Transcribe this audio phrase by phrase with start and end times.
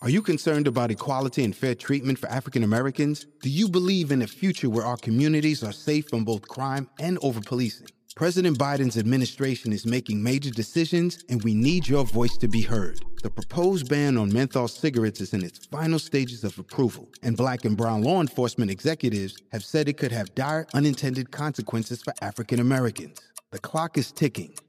[0.00, 3.26] Are you concerned about equality and fair treatment for African Americans?
[3.42, 7.18] Do you believe in a future where our communities are safe from both crime and
[7.18, 7.90] overpolicing?
[8.14, 13.00] President Biden's administration is making major decisions, and we need your voice to be heard.
[13.24, 17.64] The proposed ban on menthol cigarettes is in its final stages of approval, and black
[17.64, 22.60] and brown law enforcement executives have said it could have dire unintended consequences for African
[22.60, 23.18] Americans.
[23.50, 24.54] The clock is ticking.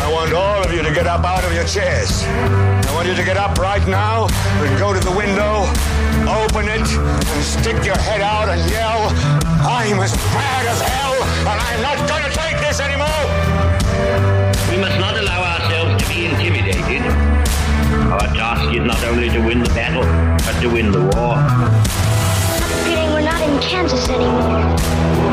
[0.00, 2.24] I want all of you to get up out of your chairs.
[2.24, 4.28] I want you to get up right now
[4.64, 5.68] and go to the window,
[6.24, 9.12] open it, and stick your head out and yell,
[9.60, 13.22] I'm as mad as hell, and I'm not going to take this anymore.
[14.72, 17.04] We must not allow ourselves to be intimidated.
[18.08, 20.08] Our task is not only to win the battle,
[20.46, 21.36] but to win the war.
[21.36, 25.29] I'm feeling we're not in Kansas anymore.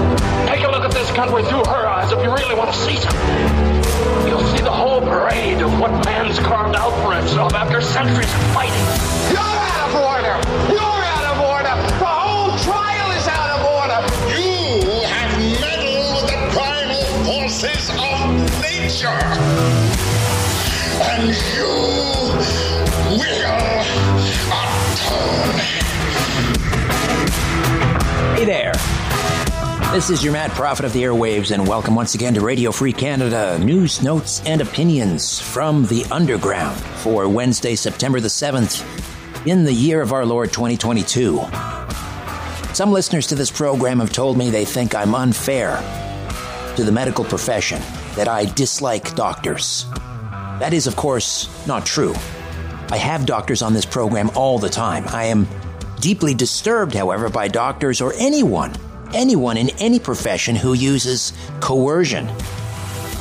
[1.17, 2.95] Take a look at this country through her eyes if you really want to see
[2.97, 4.27] something.
[4.27, 8.41] You'll see the whole parade of what man's carved out for himself after centuries of
[8.53, 8.85] fighting.
[9.33, 10.37] You're out of order!
[10.69, 11.75] You're out of order!
[11.97, 13.99] The whole trial is out of order!
[14.29, 18.29] You have meddled with the primal forces of
[18.61, 19.25] nature!
[21.01, 21.71] And you
[23.17, 23.57] will
[24.53, 25.57] atone.
[28.35, 28.96] Hey there.
[29.93, 32.91] This is your mad prophet of the airwaves, and welcome once again to Radio Free
[32.91, 38.85] Canada news, notes, and opinions from the underground for Wednesday, September the 7th,
[39.47, 41.39] in the year of our Lord 2022.
[42.73, 45.77] Some listeners to this program have told me they think I'm unfair
[46.75, 47.81] to the medical profession,
[48.15, 49.85] that I dislike doctors.
[50.59, 52.13] That is, of course, not true.
[52.89, 55.05] I have doctors on this program all the time.
[55.07, 55.47] I am
[56.01, 58.75] deeply disturbed, however, by doctors or anyone
[59.13, 62.29] anyone in any profession who uses coercion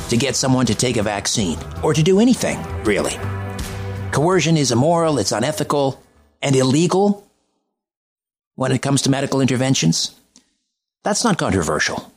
[0.09, 3.15] to get someone to take a vaccine or to do anything, really.
[4.11, 6.01] Coercion is immoral, it's unethical,
[6.41, 7.29] and illegal
[8.55, 10.15] when it comes to medical interventions.
[11.03, 12.11] That's not controversial.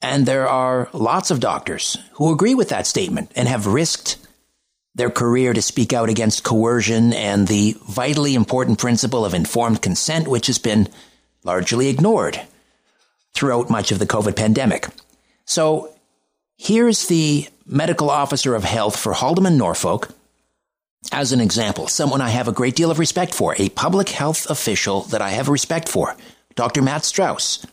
[0.00, 4.16] And there are lots of doctors who agree with that statement and have risked
[4.94, 10.26] their career to speak out against coercion and the vitally important principle of informed consent,
[10.28, 10.88] which has been
[11.48, 12.38] largely ignored
[13.32, 14.86] throughout much of the COVID pandemic.
[15.46, 15.94] So
[16.58, 20.10] here's the medical officer of health for Haldimand Norfolk
[21.10, 24.50] as an example, someone I have a great deal of respect for, a public health
[24.50, 26.16] official that I have respect for,
[26.54, 26.82] Dr.
[26.82, 27.64] Matt Strauss.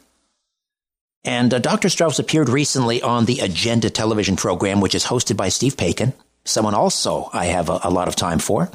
[1.26, 1.90] And uh, Dr.
[1.90, 6.14] Strauss appeared recently on the Agenda television program, which is hosted by Steve Paikin,
[6.46, 8.70] someone also I have a, a lot of time for,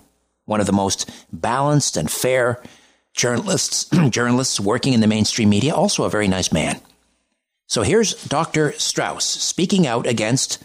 [0.44, 2.60] one of the most balanced and fair
[3.14, 6.80] journalists, journalists working in the mainstream media, also a very nice man.
[7.66, 8.72] So here's Dr.
[8.72, 10.62] Strauss speaking out against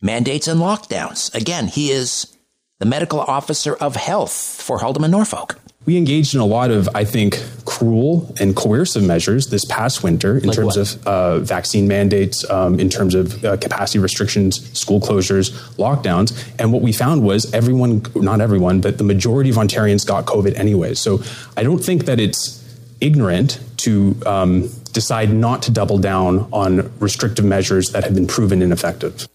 [0.00, 1.34] mandates and lockdowns.
[1.34, 2.36] Again, he is
[2.78, 7.04] the medical officer of health for Haldimand Norfolk we engaged in a lot of, I
[7.04, 7.36] think,
[7.84, 10.94] cruel and coercive measures this past winter in like terms what?
[10.94, 16.32] of uh, vaccine mandates, um, in terms of uh, capacity restrictions, school closures, lockdowns.
[16.58, 20.58] And what we found was everyone, not everyone, but the majority of Ontarians got COVID
[20.58, 20.94] anyway.
[20.94, 21.22] So
[21.56, 22.62] I don't think that it's
[23.00, 28.62] ignorant to um, decide not to double down on restrictive measures that have been proven
[28.62, 29.28] ineffective.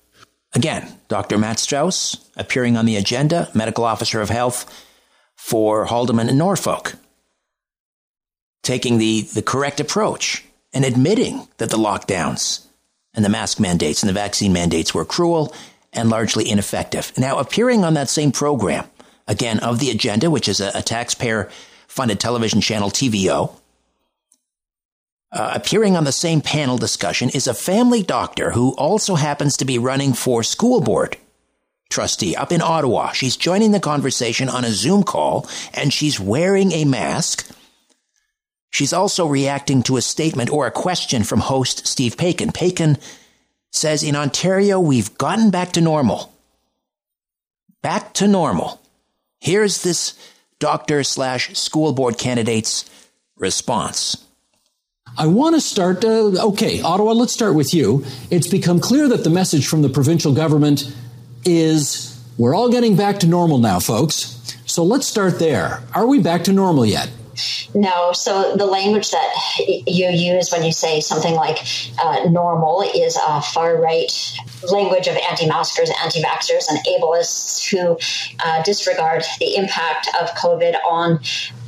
[0.54, 1.38] Again, Dr.
[1.38, 4.66] Matt Strauss, appearing on the agenda, medical officer of health
[5.36, 6.96] for Haldimand and Norfolk,
[8.64, 12.66] taking the, the correct approach and admitting that the lockdowns
[13.14, 15.54] and the mask mandates and the vaccine mandates were cruel
[15.94, 17.12] and largely ineffective.
[17.18, 18.86] Now, appearing on that same program,
[19.28, 21.50] again, of the agenda, which is a, a taxpayer
[21.88, 23.52] funded television channel, TVO,
[25.32, 29.66] uh, appearing on the same panel discussion is a family doctor who also happens to
[29.66, 31.18] be running for school board
[31.90, 33.12] trustee up in Ottawa.
[33.12, 37.48] She's joining the conversation on a Zoom call and she's wearing a mask.
[38.70, 42.54] She's also reacting to a statement or a question from host Steve Paikin.
[42.54, 43.00] Paikin
[43.72, 46.34] says in Ontario, we've gotten back to normal.
[47.82, 48.82] Back to normal.
[49.40, 50.14] Here's this
[50.60, 52.90] doctor slash school board candidate's
[53.38, 54.26] response.
[55.18, 56.04] I want to start.
[56.04, 58.06] Uh, okay, Ottawa, let's start with you.
[58.30, 60.96] It's become clear that the message from the provincial government
[61.46, 64.36] is we're all getting back to normal now, folks.
[64.66, 65.82] So let's start there.
[65.94, 67.10] Are we back to normal yet?
[67.74, 68.12] No.
[68.14, 69.34] So the language that
[69.88, 71.60] you use when you say something like
[72.04, 74.12] uh, normal is a far right
[74.72, 77.98] language of anti maskers, anti vaxxers, and ableists who
[78.44, 81.20] uh, disregard the impact of COVID on,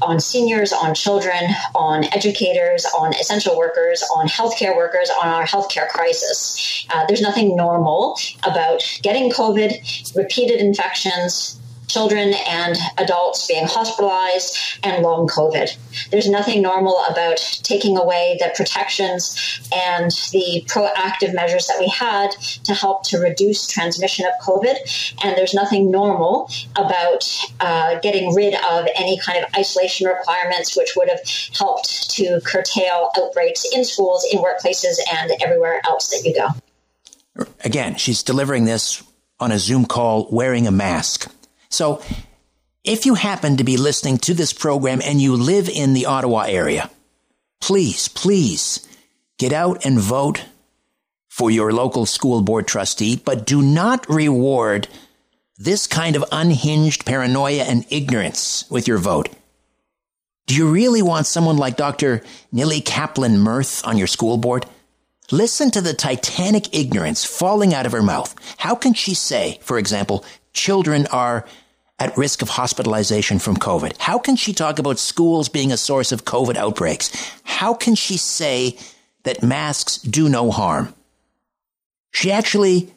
[0.01, 5.87] on seniors, on children, on educators, on essential workers, on healthcare workers, on our healthcare
[5.87, 6.85] crisis.
[6.89, 11.60] Uh, there's nothing normal about getting COVID, repeated infections,
[11.91, 15.75] children and adults being hospitalized and long COVID.
[16.09, 22.31] There's nothing normal about taking away the protections and the proactive measures that we had
[22.63, 24.75] to help to reduce transmission of COVID.
[25.23, 27.29] And there's nothing normal about
[27.59, 31.19] uh, getting rid of any kind of isolation requirements, which would have
[31.53, 37.45] helped to curtail outbreaks in schools, in workplaces, and everywhere else that you go.
[37.63, 39.03] Again, she's delivering this
[39.39, 41.29] on a Zoom call wearing a mask.
[41.71, 42.01] So
[42.83, 46.41] if you happen to be listening to this program and you live in the Ottawa
[46.47, 46.89] area,
[47.59, 48.87] please, please
[49.37, 50.45] get out and vote
[51.29, 54.87] for your local school board trustee, but do not reward
[55.57, 59.29] this kind of unhinged paranoia and ignorance with your vote.
[60.47, 62.23] Do you really want someone like Dr.
[62.53, 64.65] Nili Kaplan Myrth on your school board?
[65.31, 68.35] Listen to the titanic ignorance falling out of her mouth.
[68.57, 71.45] How can she say, for example, children are
[72.01, 73.95] at risk of hospitalization from COVID?
[73.99, 77.11] How can she talk about schools being a source of COVID outbreaks?
[77.43, 78.75] How can she say
[79.21, 80.95] that masks do no harm?
[82.11, 82.91] She actually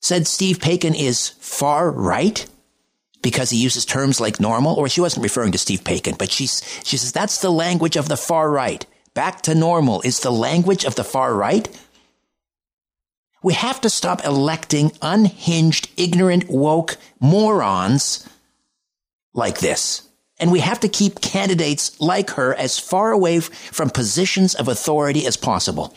[0.00, 2.46] said Steve Paikin is far right
[3.22, 6.62] because he uses terms like normal, or she wasn't referring to Steve Paikin, but she's,
[6.84, 8.86] she says that's the language of the far right.
[9.14, 11.68] Back to normal is the language of the far right.
[13.42, 18.28] We have to stop electing unhinged, ignorant, woke morons
[19.38, 20.02] like this.
[20.38, 25.26] And we have to keep candidates like her as far away from positions of authority
[25.26, 25.94] as possible.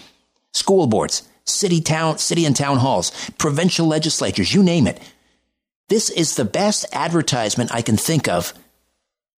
[0.53, 4.99] School boards, city town, city and town halls, provincial legislatures, you name it.
[5.89, 8.53] This is the best advertisement I can think of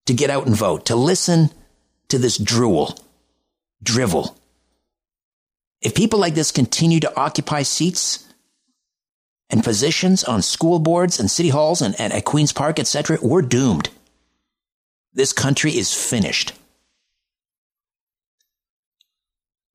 [0.05, 1.49] to get out and vote, to listen
[2.09, 2.97] to this drool,
[3.81, 4.37] drivel.
[5.81, 8.25] If people like this continue to occupy seats
[9.49, 13.41] and positions on school boards and city halls and, and at Queen's Park, etc., we're
[13.41, 13.89] doomed.
[15.13, 16.53] This country is finished.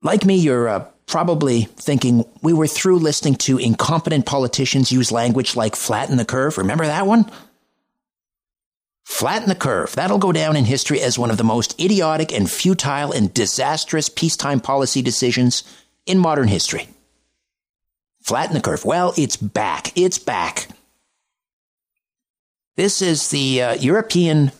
[0.02, 5.56] Like me, you're uh, probably thinking we were through listening to incompetent politicians use language
[5.56, 6.58] like flatten the curve.
[6.58, 7.30] Remember that one?
[9.04, 9.92] Flatten the curve.
[9.92, 14.08] That'll go down in history as one of the most idiotic and futile and disastrous
[14.08, 15.64] peacetime policy decisions
[16.04, 16.88] in modern history.
[18.22, 18.84] Flatten the curve.
[18.84, 19.96] Well, it's back.
[19.96, 20.68] It's back.
[22.76, 24.52] This is the uh, European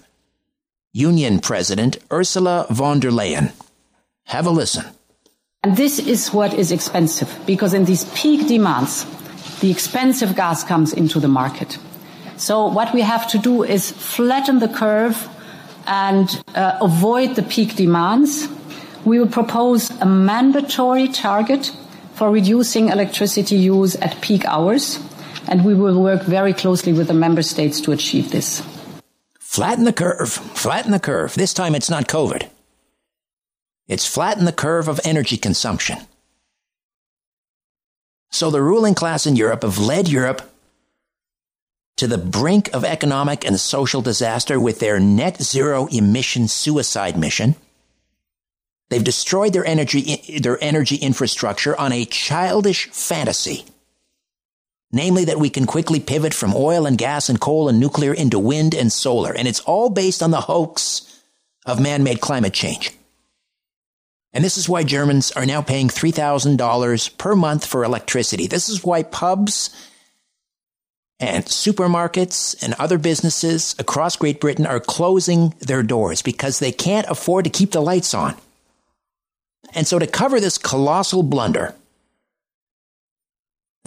[0.93, 3.53] Union President Ursula von der Leyen.
[4.25, 4.85] Have a listen.
[5.63, 9.05] And this is what is expensive because in these peak demands,
[9.61, 11.79] the expensive gas comes into the market.
[12.37, 15.29] So what we have to do is flatten the curve
[15.87, 18.49] and uh, avoid the peak demands.
[19.05, 21.73] We will propose a mandatory target
[22.15, 24.99] for reducing electricity use at peak hours,
[25.49, 28.63] and we will work very closely with the member states to achieve this.
[29.49, 30.31] Flatten the curve.
[30.31, 31.33] Flatten the curve.
[31.33, 32.51] This time it's not COVID.
[33.89, 35.97] It's flatten the curve of energy consumption.
[38.31, 40.43] So the ruling class in Europe have led Europe
[41.97, 47.57] to the brink of economic and social disaster with their net zero emission suicide mission.
[48.91, 53.65] They've destroyed their energy, their energy infrastructure on a childish fantasy.
[54.91, 58.39] Namely, that we can quickly pivot from oil and gas and coal and nuclear into
[58.39, 59.35] wind and solar.
[59.35, 61.23] And it's all based on the hoax
[61.67, 62.93] of man-made climate change.
[64.33, 68.47] And this is why Germans are now paying $3,000 per month for electricity.
[68.47, 69.71] This is why pubs
[71.21, 77.09] and supermarkets and other businesses across Great Britain are closing their doors because they can't
[77.09, 78.37] afford to keep the lights on.
[79.75, 81.75] And so to cover this colossal blunder,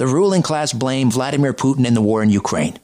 [0.02, 2.76] the ruling class blame Vladimir Putin and the war in Ukraine.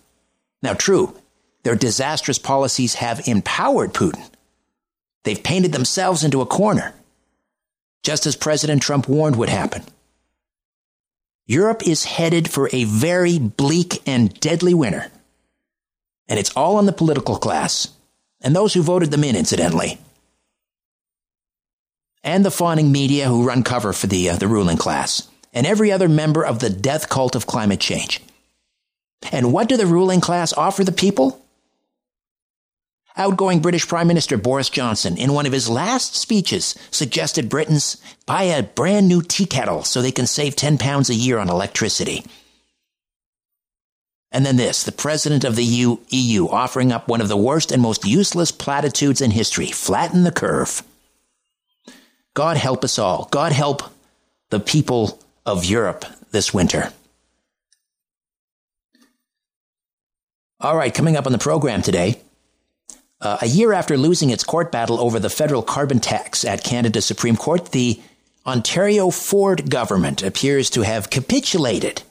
[0.61, 1.19] Now, true,
[1.63, 4.23] their disastrous policies have empowered Putin.
[5.23, 6.93] They've painted themselves into a corner,
[8.03, 9.81] just as President Trump warned would happen.
[11.47, 15.07] Europe is headed for a very bleak and deadly winter.
[16.27, 17.87] And it's all on the political class,
[18.41, 19.97] and those who voted them in, incidentally.
[22.23, 25.91] And the fawning media who run cover for the, uh, the ruling class, and every
[25.91, 28.21] other member of the death cult of climate change.
[29.31, 31.43] And what do the ruling class offer the people?
[33.15, 37.97] Outgoing British Prime Minister Boris Johnson, in one of his last speeches, suggested Britons
[38.27, 41.49] buy a brand new tea kettle so they can save 10 pounds a year on
[41.49, 42.23] electricity.
[44.31, 47.71] And then this, the president of the EU, EU offering up one of the worst
[47.71, 50.83] and most useless platitudes in history flatten the curve.
[52.35, 53.27] God help us all.
[53.31, 53.81] God help
[54.51, 56.91] the people of Europe this winter.
[60.59, 62.19] All right, coming up on the program today,
[63.21, 67.05] uh, a year after losing its court battle over the federal carbon tax at Canada's
[67.05, 67.99] Supreme Court, the
[68.45, 72.03] Ontario Ford government appears to have capitulated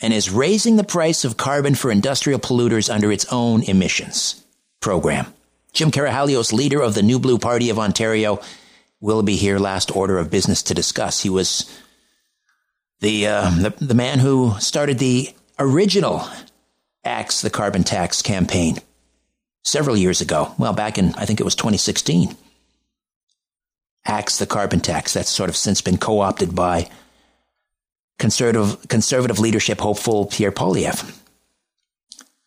[0.00, 4.44] and is raising the price of carbon for industrial polluters under its own emissions
[4.80, 5.32] program.
[5.72, 8.40] Jim Karahalios, leader of the New Blue Party of Ontario,
[9.00, 11.20] will be here last order of business to discuss.
[11.22, 11.70] He was
[13.00, 16.22] the, uh, the, the man who started the original
[17.04, 18.76] Axe the Carbon Tax campaign
[19.64, 20.52] several years ago.
[20.58, 22.36] Well, back in, I think it was 2016.
[24.06, 25.12] Axe the carbon tax.
[25.12, 26.90] That's sort of since been co opted by
[28.18, 31.16] conservative, conservative leadership hopeful Pierre Poilievre.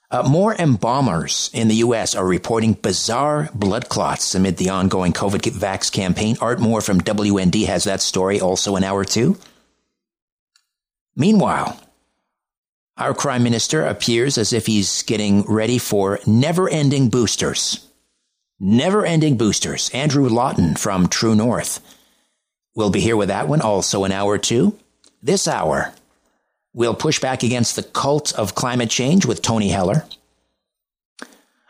[0.10, 2.14] Uh, more embalmers in the U.S.
[2.14, 6.38] are reporting bizarre blood clots amid the ongoing COVID vax campaign.
[6.40, 9.38] Art Moore from WND has that story also in hour two.
[11.16, 11.80] Meanwhile,
[12.98, 17.88] our Prime Minister appears as if he's getting ready for never ending boosters.
[18.60, 19.90] Never ending boosters.
[19.94, 21.80] Andrew Lawton from True North
[22.76, 24.78] We'll be here with that one also an hour two.
[25.22, 25.94] This hour,
[26.74, 30.06] we'll push back against the cult of climate change with Tony Heller.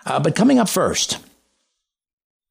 [0.06, 1.18] Uh, but coming up first,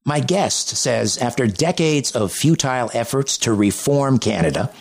[0.05, 4.71] my guest says after decades of futile efforts to reform Canada,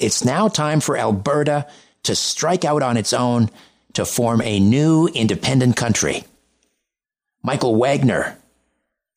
[0.00, 1.66] it's now time for Alberta
[2.04, 3.50] to strike out on its own
[3.94, 6.24] to form a new independent country.
[7.42, 8.38] Michael Wagner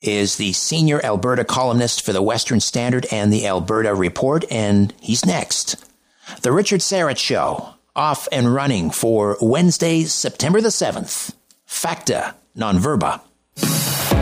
[0.01, 5.25] is the senior Alberta columnist for the Western Standard and the Alberta Report, and he's
[5.25, 5.75] next.
[6.41, 11.33] The Richard Syrett Show, off and running for Wednesday, September the 7th.
[11.65, 13.21] Facta non verba.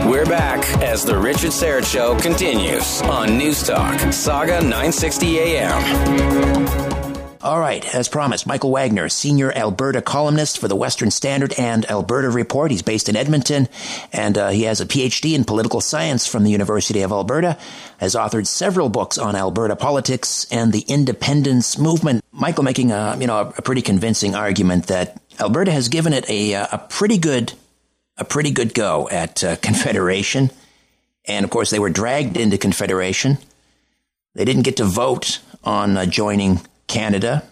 [0.08, 6.89] We're back as the Richard Syrett Show continues on News Talk, Sauga 960 AM.
[7.41, 12.29] All right, as promised, Michael Wagner, senior Alberta columnist for the Western Standard and Alberta
[12.29, 12.70] Report.
[12.70, 13.70] He's based in Edmonton,
[14.12, 17.58] and uh, he has a PhD in political science from the University of Alberta.
[17.98, 22.24] Has authored several books on Alberta politics and the independence movement.
[22.32, 26.53] Michael making a you know a pretty convincing argument that Alberta has given it a
[26.53, 27.53] a pretty good
[28.19, 30.51] a pretty good go at uh, Confederation,
[31.25, 33.38] and of course they were dragged into Confederation.
[34.35, 37.43] They didn't get to vote on uh, joining Canada,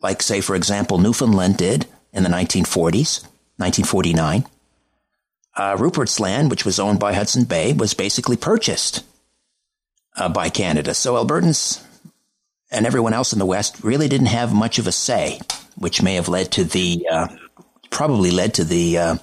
[0.00, 3.22] like, say, for example, Newfoundland did in the 1940s,
[3.56, 4.44] 1949.
[5.56, 9.04] Uh, Rupert's Land, which was owned by Hudson Bay, was basically purchased
[10.16, 10.94] uh, by Canada.
[10.94, 11.82] So Albertans
[12.70, 15.40] and everyone else in the West really didn't have much of a say,
[15.76, 17.28] which may have led to the uh,
[17.90, 19.16] probably led to the uh,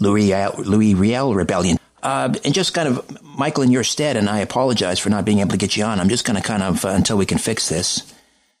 [0.00, 1.78] Louis Louis Riel rebellion.
[2.02, 5.40] Uh, and just kind of, Michael, in your stead, and I apologize for not being
[5.40, 5.98] able to get you on.
[5.98, 8.14] I'm just going to kind of uh, until we can fix this.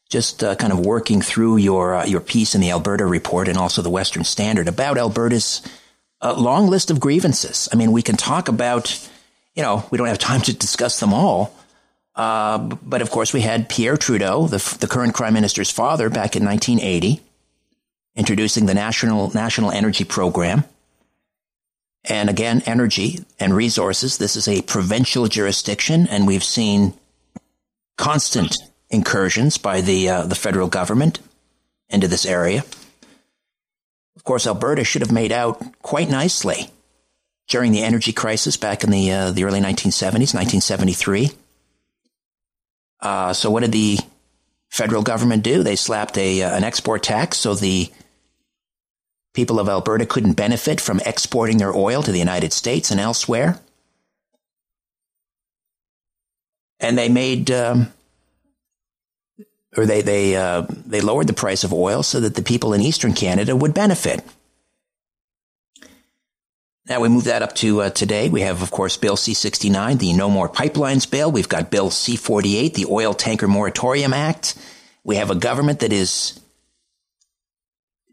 [0.08, 3.58] Just uh, kind of working through your uh, your piece in the Alberta report and
[3.58, 5.62] also the Western Standard about Alberta's
[6.22, 7.68] long list of grievances.
[7.72, 9.08] I mean, we can talk about,
[9.54, 11.54] you know, we don't have time to discuss them all,
[12.16, 16.34] uh, but of course, we had Pierre Trudeau, the, the current prime minister's father, back
[16.34, 17.20] in 1980,
[18.16, 20.64] introducing the national national energy program.
[22.04, 24.18] And again, energy and resources.
[24.18, 26.94] This is a provincial jurisdiction, and we've seen
[27.96, 28.56] constant
[28.88, 31.18] incursions by the uh, the federal government
[31.88, 32.64] into this area.
[34.16, 36.70] Of course, Alberta should have made out quite nicely
[37.48, 41.32] during the energy crisis back in the uh, the early 1970s, 1973
[43.00, 43.98] uh, so what did the
[44.68, 45.62] federal government do?
[45.62, 47.90] They slapped a uh, an export tax so the
[49.38, 53.60] people of Alberta couldn't benefit from exporting their oil to the United States and elsewhere.
[56.80, 57.92] And they made, um,
[59.76, 62.80] or they they uh, they lowered the price of oil so that the people in
[62.80, 64.24] Eastern Canada would benefit.
[66.88, 68.28] Now we move that up to uh, today.
[68.28, 71.30] We have, of course, Bill C-69, the No More Pipelines bill.
[71.30, 74.56] We've got Bill C-48, the Oil Tanker Moratorium Act.
[75.04, 76.40] We have a government that is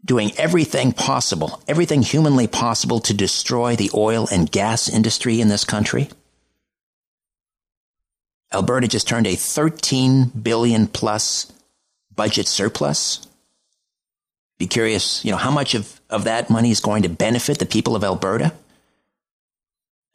[0.06, 5.64] doing everything possible, everything humanly possible to destroy the oil and gas industry in this
[5.64, 6.08] country.
[8.54, 11.52] Alberta just turned a 13 billion plus
[12.14, 13.26] budget surplus.
[14.58, 17.66] Be curious, you know, how much of, of that money is going to benefit the
[17.66, 18.54] people of Alberta?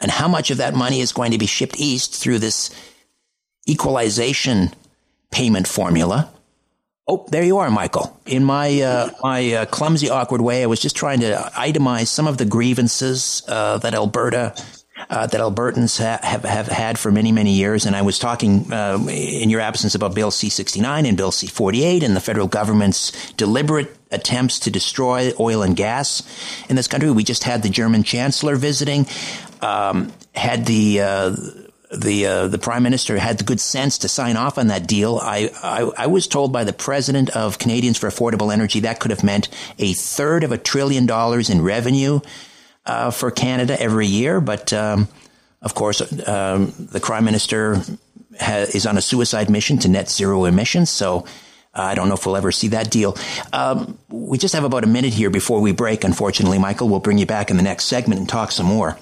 [0.01, 2.71] and how much of that money is going to be shipped east through this
[3.69, 4.73] equalization
[5.29, 6.29] payment formula.
[7.07, 8.19] Oh, there you are, Michael.
[8.25, 12.27] In my uh, my uh, clumsy, awkward way, I was just trying to itemize some
[12.27, 14.53] of the grievances uh, that Alberta
[15.09, 18.71] uh, that Albertans ha- have have had for many many years, and I was talking
[18.71, 22.15] uh, in your absence about Bill C sixty nine and Bill C forty eight and
[22.15, 26.21] the federal government's deliberate attempts to destroy oil and gas
[26.69, 27.09] in this country.
[27.09, 29.07] We just had the German chancellor visiting
[29.61, 31.35] um, had the uh,
[31.91, 35.19] the uh, the prime minister had the good sense to sign off on that deal.
[35.21, 39.11] I, I, I was told by the president of Canadians for Affordable Energy that could
[39.11, 42.21] have meant a third of a trillion dollars in revenue
[42.85, 44.39] uh, for Canada every year.
[44.39, 45.07] But um,
[45.61, 47.75] of course, um, the prime minister
[48.39, 50.89] ha- is on a suicide mission to net zero emissions.
[50.89, 51.25] So.
[51.73, 53.15] I don't know if we'll ever see that deal.
[53.53, 56.89] Um, we just have about a minute here before we break, unfortunately, Michael.
[56.89, 58.97] We'll bring you back in the next segment and talk some more.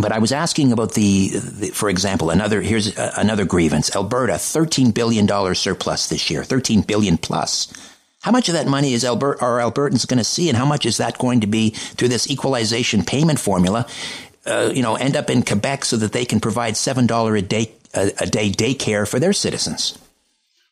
[0.00, 3.94] But I was asking about the, the, for example, another here's another grievance.
[3.94, 7.72] Alberta, thirteen billion dollars surplus this year, thirteen billion plus.
[8.22, 10.84] How much of that money is Albert, are Albertans going to see, and how much
[10.84, 13.86] is that going to be through this equalization payment formula?
[14.46, 17.42] Uh, you know, end up in Quebec so that they can provide seven dollar a
[17.42, 19.98] day a, a, day daycare for their citizens.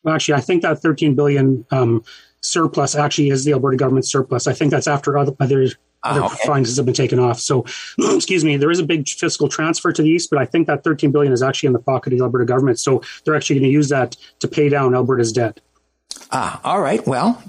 [0.03, 2.03] Well, actually, I think that thirteen billion um,
[2.41, 4.47] surplus actually is the Alberta government surplus.
[4.47, 5.67] I think that's after other, other
[6.03, 6.35] other okay.
[6.45, 7.39] finances have been taken off.
[7.39, 7.65] So,
[7.99, 10.83] excuse me, there is a big fiscal transfer to the east, but I think that
[10.83, 12.79] 13 billion is actually in the pocket of the Alberta government.
[12.79, 15.59] So they're actually going to use that to pay down Alberta's debt.
[16.31, 17.05] Ah, all right.
[17.05, 17.41] Well,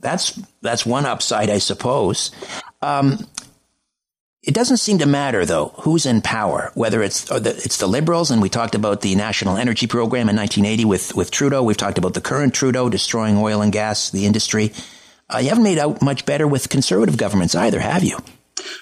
[0.00, 2.30] that's that's one upside, I suppose.
[2.82, 3.26] Um,
[4.42, 8.30] it doesn't seem to matter though who's in power, whether it's the, it's the liberals,
[8.30, 11.62] and we talked about the National Energy Program in 1980 with with Trudeau.
[11.62, 14.72] We've talked about the current Trudeau destroying oil and gas, the industry.
[15.28, 18.18] Uh, you haven't made out much better with conservative governments either, have you?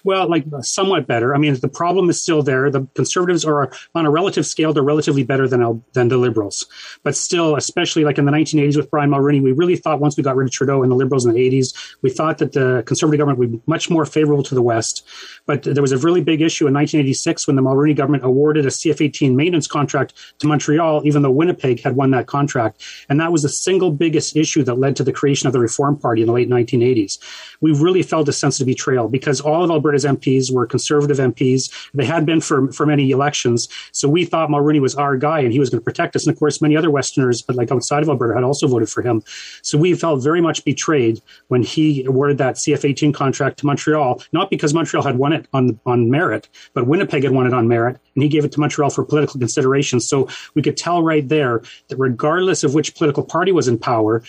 [0.05, 1.35] Well, like uh, somewhat better.
[1.35, 2.71] I mean, the problem is still there.
[2.71, 6.67] The conservatives are on a relative scale; they're relatively better than than the liberals.
[7.03, 10.23] But still, especially like in the 1980s with Brian Mulroney, we really thought once we
[10.23, 13.19] got rid of Trudeau and the liberals in the 80s, we thought that the conservative
[13.19, 15.07] government would be much more favorable to the West.
[15.47, 18.71] But there was a really big issue in 1986 when the Mulroney government awarded a
[18.71, 23.43] CF-18 maintenance contract to Montreal, even though Winnipeg had won that contract, and that was
[23.43, 26.33] the single biggest issue that led to the creation of the Reform Party in the
[26.33, 27.19] late 1980s.
[27.61, 31.91] We really felt a sense of betrayal because all of Alberta's MPs were conservative MPs.
[31.95, 33.69] They had been for, for many elections.
[33.93, 36.27] So we thought Mulroney was our guy and he was going to protect us.
[36.27, 39.03] And of course, many other Westerners, but like outside of Alberta, had also voted for
[39.03, 39.23] him.
[39.63, 44.23] So we felt very much betrayed when he awarded that CF 18 contract to Montreal,
[44.33, 47.69] not because Montreal had won it on, on merit, but Winnipeg had won it on
[47.69, 47.99] merit.
[48.15, 50.09] And he gave it to Montreal for political considerations.
[50.09, 54.23] So we could tell right there that regardless of which political party was in power,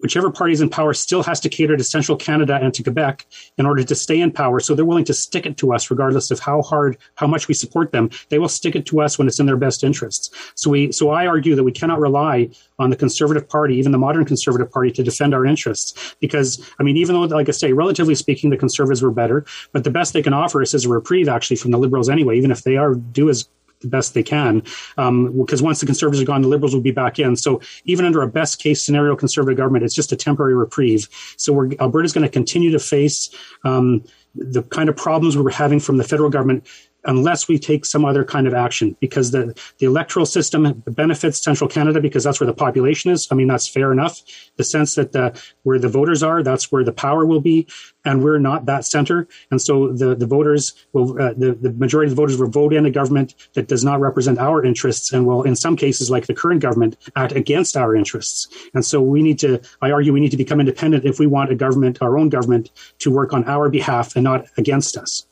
[0.00, 3.26] whichever party is in power still has to cater to central Canada and to Quebec
[3.58, 4.60] in order to stay in power.
[4.60, 7.54] So they're willing to stick it to us, regardless of how hard, how much we
[7.54, 8.10] support them.
[8.28, 10.30] They will stick it to us when it's in their best interests.
[10.54, 13.98] So we, so I argue that we cannot rely on the Conservative Party, even the
[13.98, 16.16] modern Conservative Party, to defend our interests.
[16.20, 19.84] Because I mean, even though, like I say, relatively speaking, the Conservatives were better, but
[19.84, 22.36] the best they can offer us is a reprieve, actually, from the Liberals anyway.
[22.36, 23.48] Even if they are do as
[23.84, 24.62] the best they can.
[24.98, 27.36] Um, because once the Conservatives are gone, the Liberals will be back in.
[27.36, 31.08] So even under a best case scenario Conservative government, it's just a temporary reprieve.
[31.36, 33.30] So we're, Alberta's going to continue to face
[33.64, 36.66] um, the kind of problems we were having from the federal government
[37.06, 41.68] unless we take some other kind of action because the, the electoral system benefits central
[41.68, 43.28] canada because that's where the population is.
[43.30, 44.20] I mean that's fair enough.
[44.56, 47.66] The sense that the, where the voters are that's where the power will be
[48.04, 49.26] and we're not that center.
[49.50, 52.72] And so the, the voters will uh, the, the majority of the voters will vote
[52.72, 56.26] in a government that does not represent our interests and will in some cases like
[56.26, 58.48] the current government act against our interests.
[58.74, 61.50] And so we need to i argue we need to become independent if we want
[61.50, 65.26] a government our own government to work on our behalf and not against us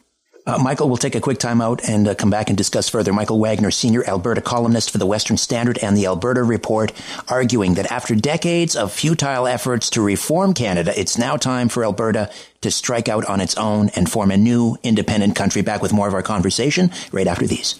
[0.46, 3.12] uh, Michael, we'll take a quick time out and uh, come back and discuss further.
[3.12, 6.92] Michael Wagner, senior Alberta columnist for the Western Standard and the Alberta Report,
[7.28, 12.30] arguing that after decades of futile efforts to reform Canada, it's now time for Alberta
[12.60, 15.62] to strike out on its own and form a new independent country.
[15.62, 17.78] Back with more of our conversation right after these.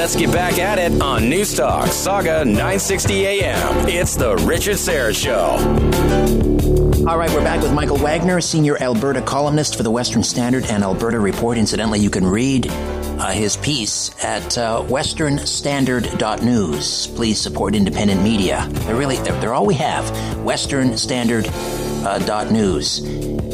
[0.00, 3.86] Let's get back at it on Newstalk Sauga 960 AM.
[3.86, 5.58] It's the Richard Syrett Show.
[7.06, 10.82] All right, we're back with Michael Wagner, senior Alberta columnist for the Western Standard and
[10.82, 11.58] Alberta Report.
[11.58, 17.06] Incidentally, you can read uh, his piece at uh, westernstandard.news.
[17.08, 18.66] Please support independent media.
[18.70, 20.06] They're really, they're, they're all we have.
[22.02, 22.16] Uh,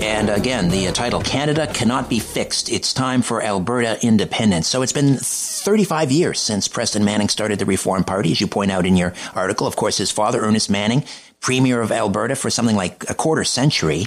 [0.01, 2.71] and again, the uh, title Canada Cannot Be Fixed.
[2.71, 4.69] It's time for Alberta independence.
[4.69, 8.71] So it's been 35 years since Preston Manning started the Reform Party, as you point
[8.71, 9.67] out in your article.
[9.67, 11.03] Of course, his father, Ernest Manning,
[11.41, 14.07] Premier of Alberta for something like a quarter century.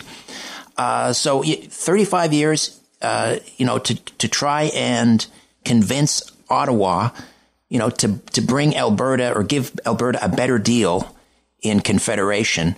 [0.77, 5.27] Uh, so 35 years, uh, you know, to, to try and
[5.65, 7.09] convince Ottawa,
[7.67, 11.13] you know, to, to bring Alberta or give Alberta a better deal
[11.61, 12.77] in Confederation.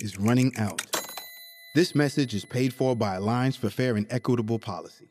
[0.00, 0.82] is running out.
[1.74, 5.08] This message is paid for by Alliance for Fair and Equitable Policy.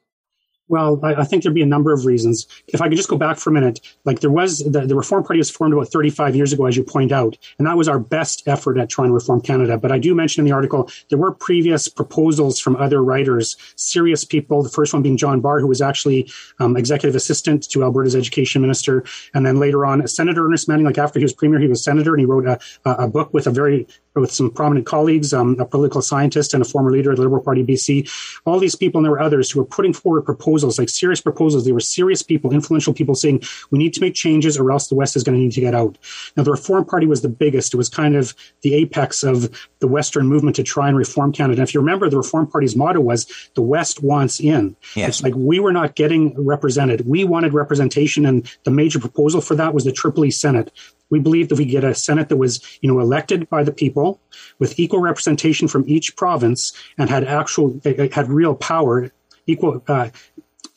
[0.69, 2.45] Well, I, think there'd be a number of reasons.
[2.67, 5.23] If I could just go back for a minute, like there was the, the, Reform
[5.23, 8.00] Party was formed about 35 years ago, as you point out, and that was our
[8.00, 9.78] best effort at trying to reform Canada.
[9.78, 14.26] But I do mention in the article there were previous proposals from other writers, serious
[14.26, 14.62] people.
[14.62, 18.62] The first one being John Barr, who was actually um, executive assistant to Alberta's education
[18.62, 20.86] minister, and then later on Senator Ernest Manning.
[20.86, 23.47] Like after he was premier, he was senator, and he wrote a, a book with
[23.47, 23.88] a very
[24.21, 27.41] with some prominent colleagues, um, a political scientist and a former leader of the Liberal
[27.41, 28.10] Party BC.
[28.45, 31.65] All these people, and there were others who were putting forward proposals, like serious proposals.
[31.65, 34.95] They were serious people, influential people saying, we need to make changes or else the
[34.95, 35.97] West is going to need to get out.
[36.36, 37.73] Now, the Reform Party was the biggest.
[37.73, 39.49] It was kind of the apex of
[39.80, 41.62] the Western movement to try and reform Canada.
[41.62, 44.75] And if you remember, the Reform Party's motto was, the West wants in.
[44.95, 45.10] Yes.
[45.10, 47.08] It's like we were not getting represented.
[47.08, 50.71] We wanted representation, and the major proposal for that was the Tripoli Senate.
[51.10, 54.20] We believed that we get a Senate that was, you know, elected by the people
[54.60, 57.80] with equal representation from each province and had actual,
[58.12, 59.12] had real power,
[59.46, 60.10] equal, uh,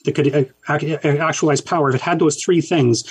[0.05, 1.91] that could uh, actualize power.
[1.91, 3.05] If it had those three things,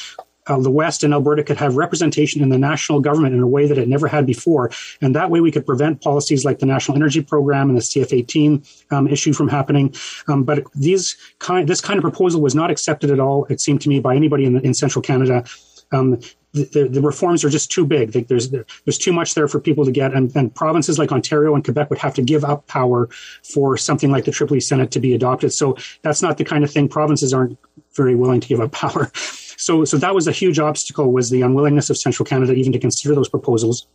[0.49, 3.67] uh, the West and Alberta could have representation in the national government in a way
[3.67, 4.71] that it never had before.
[5.01, 8.91] And that way we could prevent policies like the National Energy Program and the CF18
[8.91, 9.93] um, issue from happening.
[10.27, 13.81] Um, but these kind, this kind of proposal was not accepted at all, it seemed
[13.81, 15.43] to me, by anybody in, in central Canada.
[15.91, 16.19] Um,
[16.51, 18.11] the, the, reforms are just too big.
[18.11, 21.63] There's there's too much there for people to get, and, and, provinces like Ontario and
[21.63, 23.07] Quebec would have to give up power
[23.43, 25.53] for something like the Tripoli Senate to be adopted.
[25.53, 27.57] So that's not the kind of thing provinces aren't
[27.95, 29.11] very willing to give up power.
[29.59, 32.79] So so that was a huge obstacle was the unwillingness of Central Canada even to
[32.79, 33.87] consider those proposals.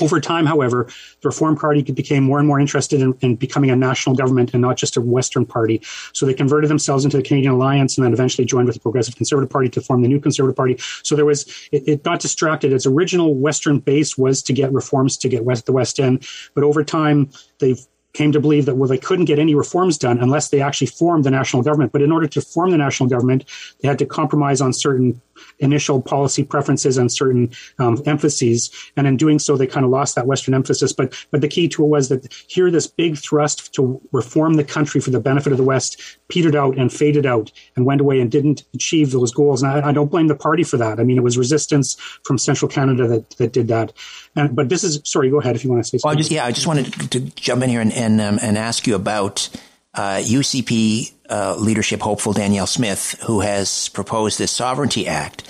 [0.00, 0.88] Over time, however,
[1.22, 4.60] the Reform Party became more and more interested in, in, becoming a national government and
[4.60, 5.80] not just a Western party.
[6.12, 9.16] So they converted themselves into the Canadian Alliance and then eventually joined with the Progressive
[9.16, 10.76] Conservative Party to form the new Conservative Party.
[11.02, 12.72] So there was, it, it got distracted.
[12.72, 16.20] Its original Western base was to get reforms to get West, the West in.
[16.54, 17.80] But over time, they've
[18.16, 21.24] came to believe that well they couldn't get any reforms done unless they actually formed
[21.24, 23.44] the national government but in order to form the national government
[23.80, 25.20] they had to compromise on certain
[25.58, 28.70] initial policy preferences and certain um, emphases.
[28.96, 30.92] And in doing so, they kind of lost that Western emphasis.
[30.92, 34.64] But but the key to it was that here, this big thrust to reform the
[34.64, 38.20] country for the benefit of the West petered out and faded out and went away
[38.20, 39.62] and didn't achieve those goals.
[39.62, 40.98] And I, I don't blame the party for that.
[40.98, 43.92] I mean, it was resistance from central Canada that, that did that.
[44.36, 45.30] And, but this is sorry.
[45.30, 46.08] Go ahead if you want to say something.
[46.08, 48.58] Well, just, yeah, I just wanted to, to jump in here and and, um, and
[48.58, 49.48] ask you about
[49.94, 55.42] uh, UCP uh, leadership hopeful Danielle Smith, who has proposed this Sovereignty Act,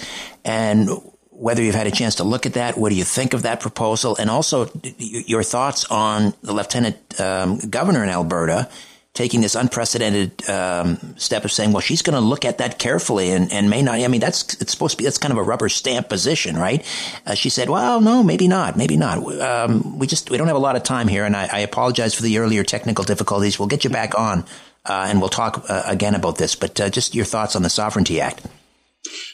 [0.44, 0.88] and
[1.30, 3.60] whether you've had a chance to look at that, what do you think of that
[3.60, 8.70] proposal, and also your thoughts on the lieutenant um, governor in Alberta
[9.16, 13.30] taking this unprecedented um, step of saying, well, she's going to look at that carefully
[13.30, 13.98] and, and may not.
[13.98, 16.84] I mean, that's it's supposed to be that's kind of a rubber stamp position, right?
[17.26, 19.18] Uh, she said, well, no, maybe not, maybe not.
[19.40, 22.14] Um, we just we don't have a lot of time here, and I, I, apologize
[22.14, 23.58] for the earlier technical difficulties.
[23.58, 24.44] We'll get you back on,
[24.84, 26.54] uh, and we'll talk uh, again about this.
[26.54, 28.46] But uh, just your thoughts on the Sovereignty Act.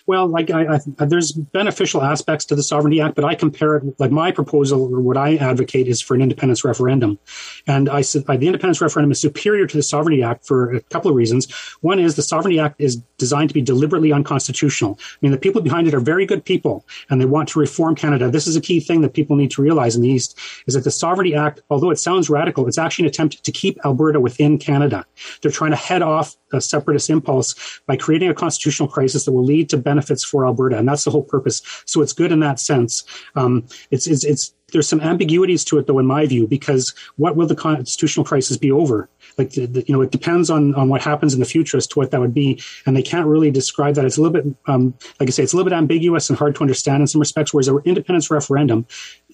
[0.07, 3.85] Well, like I, I, there's beneficial aspects to the Sovereignty Act, but I compare it
[3.99, 7.19] like my proposal or what I advocate is for an independence referendum,
[7.67, 11.11] and I said the independence referendum is superior to the Sovereignty Act for a couple
[11.11, 11.53] of reasons.
[11.81, 14.99] One is the Sovereignty Act is designed to be deliberately unconstitutional.
[15.01, 17.95] I mean, the people behind it are very good people, and they want to reform
[17.95, 18.31] Canada.
[18.31, 20.85] This is a key thing that people need to realize in the East is that
[20.85, 24.59] the Sovereignty Act, although it sounds radical, it's actually an attempt to keep Alberta within
[24.59, 25.07] Canada.
[25.41, 29.69] They're trying to head off separatist impulse by creating a constitutional crisis that will lead
[29.71, 31.63] to benefits for Alberta, and that's the whole purpose.
[31.87, 33.05] So it's good in that sense.
[33.35, 37.37] Um, it's, it's, it's there's some ambiguities to it, though, in my view, because what
[37.37, 39.09] will the constitutional crisis be over?
[39.37, 41.87] Like, the, the, you know, it depends on, on what happens in the future as
[41.89, 42.61] to what that would be.
[42.87, 44.05] And they can't really describe that.
[44.07, 46.55] It's a little bit, um, like I say, it's a little bit ambiguous and hard
[46.55, 48.87] to understand in some respects, whereas an independence referendum,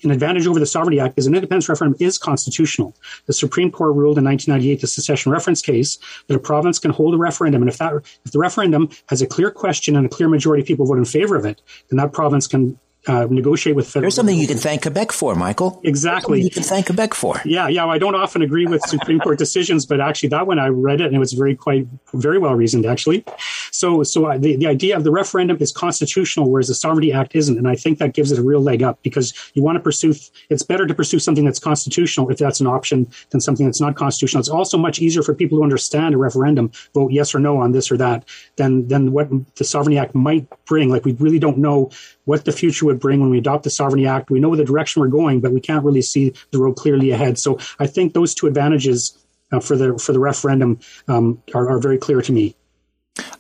[0.03, 2.97] an advantage over the Sovereignty Act is an independence referendum is constitutional.
[3.27, 7.15] The Supreme Court ruled in 1998, the secession reference case, that a province can hold
[7.15, 7.63] a referendum.
[7.63, 10.67] And if that, if the referendum has a clear question and a clear majority of
[10.67, 14.03] people vote in favor of it, then that province can uh, negotiate with federal.
[14.03, 15.81] There's something you can thank Quebec for, Michael.
[15.85, 16.43] Exactly.
[16.43, 17.41] You can thank Quebec for.
[17.45, 17.87] Yeah, yeah.
[17.87, 21.07] I don't often agree with Supreme Court decisions, but actually that one I read it
[21.07, 23.25] and it was very quite very well reasoned actually.
[23.71, 27.35] So, so I, the, the idea of the referendum is constitutional, whereas the Sovereignty Act
[27.35, 29.81] isn't, and I think that gives it a real leg up because you want to
[29.81, 30.15] pursue.
[30.51, 33.97] It's better to pursue something that's constitutional if that's an option than something that's not
[33.97, 34.41] constitutional.
[34.41, 37.73] It's also much easier for people to understand a referendum, vote yes or no on
[37.73, 38.25] this or that,
[38.57, 40.89] than than what the Sovereignty Act might bring.
[40.91, 41.91] Like we really don't know
[42.29, 44.31] what the future would bring when we adopt the Sovereignty Act.
[44.31, 47.39] We know the direction we're going, but we can't really see the road clearly ahead.
[47.39, 49.17] So I think those two advantages
[49.51, 52.55] uh, for the for the referendum um, are, are, very clear to me.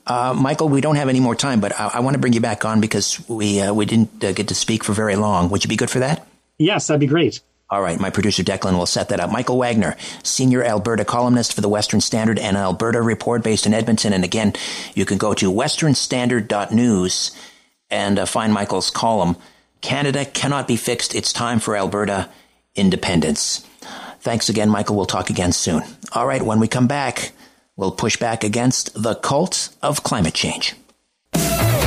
[0.07, 2.40] Uh, Michael, we don't have any more time, but I, I want to bring you
[2.40, 5.51] back on because we uh, we didn't uh, get to speak for very long.
[5.51, 6.27] Would you be good for that?
[6.57, 7.42] Yes, that'd be great.
[7.68, 9.31] All right, my producer Declan will set that up.
[9.31, 14.14] Michael Wagner, senior Alberta columnist for the Western Standard and Alberta Report based in Edmonton.
[14.14, 14.55] And again,
[14.94, 17.33] you can go to westernstandard.news
[17.90, 19.37] and uh, find Michael's column.
[19.81, 21.14] Canada cannot be fixed.
[21.14, 22.29] It's time for Alberta
[22.74, 23.66] independence.
[24.20, 24.96] Thanks again, Michael.
[24.96, 25.83] We'll talk again soon.
[26.12, 27.33] All right, when we come back,
[27.77, 30.74] we'll push back against the cult of climate change.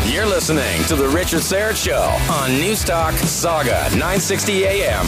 [0.05, 2.01] You're listening to The Richard Syrett Show
[2.33, 5.07] on Newstalk Sauga 960 AM.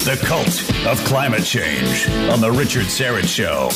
[0.00, 0.48] The Cult
[0.86, 3.68] of Climate Change on The Richard Syrett Show.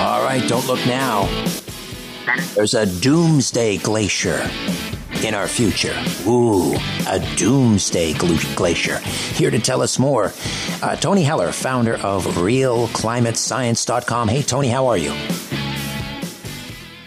[0.00, 1.26] All right, don't look now.
[2.54, 4.48] There's a doomsday glacier
[5.22, 5.94] in our future.
[6.26, 6.74] Ooh,
[7.08, 8.96] a doomsday glacier.
[9.34, 10.32] Here to tell us more,
[10.82, 14.28] uh, Tony Heller, founder of RealClimateScience.com.
[14.28, 15.12] Hey, Tony, how are you?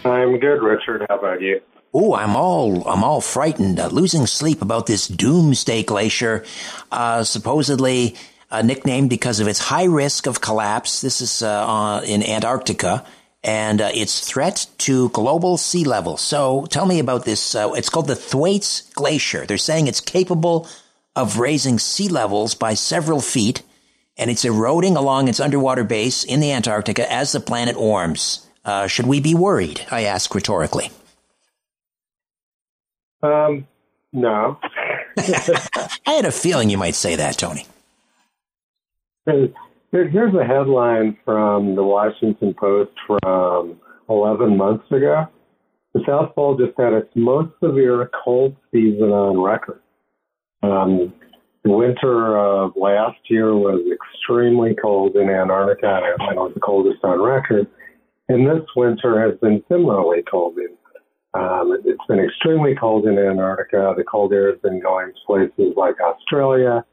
[0.04, 1.04] I'm good, Richard.
[1.08, 1.60] How about you?
[1.92, 6.44] Oh, I'm all I'm all frightened, uh, losing sleep about this doomsday glacier,
[6.92, 8.14] uh, supposedly
[8.48, 11.00] uh, nicknamed because of its high risk of collapse.
[11.00, 13.04] This is uh, in Antarctica
[13.42, 16.16] and uh, its threat to global sea level.
[16.16, 17.56] So, tell me about this.
[17.56, 19.44] Uh, it's called the Thwaites Glacier.
[19.44, 20.68] They're saying it's capable
[21.16, 23.62] of raising sea levels by several feet,
[24.16, 28.46] and it's eroding along its underwater base in the Antarctica as the planet warms.
[28.86, 29.84] should we be worried?
[29.90, 30.92] I ask rhetorically.
[33.22, 33.66] Um,
[34.12, 34.58] no.
[35.16, 37.66] I had a feeling you might say that, Tony.
[39.26, 45.28] Here's a headline from the Washington Post from 11 months ago.
[45.94, 49.80] The South Pole just had its most severe cold season on record.
[50.62, 51.12] Um,
[51.64, 57.02] the winter of last year was extremely cold in Antarctica, and it was the coldest
[57.02, 57.66] on record.
[58.28, 60.56] And this winter has been similarly cold.
[60.58, 60.76] In,
[61.34, 63.94] um, it's been extremely cold in Antarctica.
[63.96, 66.84] The cold air has been going to places like Australia,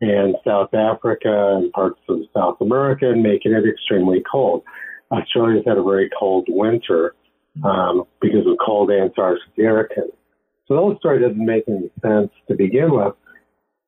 [0.00, 4.62] and South Africa and parts of South America, and making it extremely cold.
[5.10, 7.14] Australia's had a very cold winter
[7.64, 9.88] um, because of cold Antarctic air.
[10.66, 13.14] So the whole story doesn't make any sense to begin with.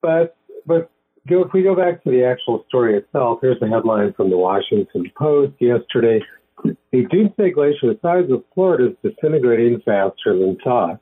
[0.03, 0.91] But but
[1.29, 5.11] if we go back to the actual story itself, here's a headline from the Washington
[5.17, 6.21] Post yesterday.
[6.65, 11.01] The Doomsday Glacier, the size of Florida, is disintegrating faster than thought.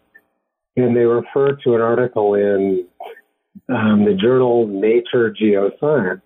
[0.77, 2.87] And they refer to an article in
[3.69, 6.23] um, the journal Nature Geoscience.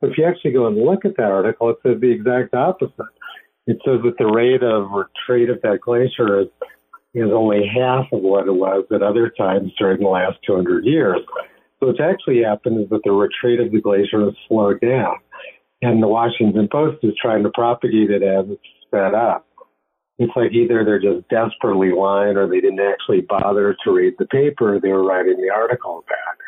[0.00, 2.94] If you actually go and look at that article, it says the exact opposite.
[3.66, 6.48] It says that the rate of retreat of that glacier is,
[7.14, 11.18] is only half of what it was at other times during the last 200 years.
[11.80, 15.16] So what's actually happened is that the retreat of the glacier has slowed down.
[15.80, 19.46] And the Washington Post is trying to propagate it as it's sped up.
[20.18, 24.26] It's like either they're just desperately lying or they didn't actually bother to read the
[24.26, 26.38] paper they were writing the article about.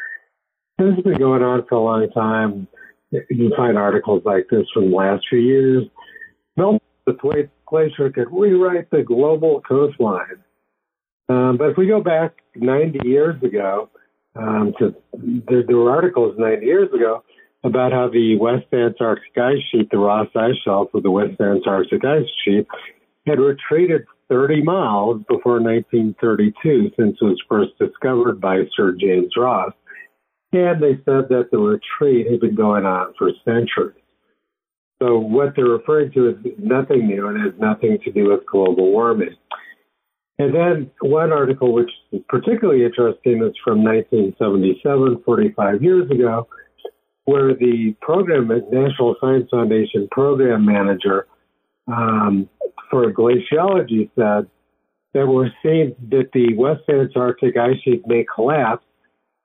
[0.78, 2.66] This has been going on for a long time.
[3.12, 5.84] You find articles like this from the last few years.
[6.56, 10.42] Melting the Glacier could rewrite the global coastline.
[11.28, 13.88] Um, but if we go back 90 years ago,
[14.34, 14.94] um, to
[15.48, 17.22] there, there were articles 90 years ago
[17.62, 22.04] about how the West Antarctic ice sheet, the Ross Ice Shelf of the West Antarctic
[22.04, 22.66] ice sheet,
[23.26, 29.72] had retreated 30 miles before 1932 since it was first discovered by Sir James Ross.
[30.52, 33.96] And they said that the retreat had been going on for centuries.
[35.02, 38.90] So what they're referring to is nothing new and has nothing to do with global
[38.90, 39.36] warming.
[40.38, 46.48] And then one article, which is particularly interesting, is from 1977, 45 years ago,
[47.30, 51.26] where the program, at National Science Foundation program manager
[51.86, 52.48] um,
[52.90, 54.48] for glaciology said
[55.14, 58.84] that we're seeing that the West Antarctic ice sheet may collapse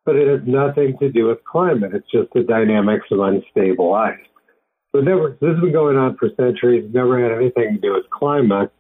[0.06, 1.92] but it has nothing to do with climate.
[1.94, 4.20] It's just the dynamics of unstable ice.
[4.96, 8.10] So never, this has been going on for centuries, never had anything to do with
[8.12, 8.72] climate.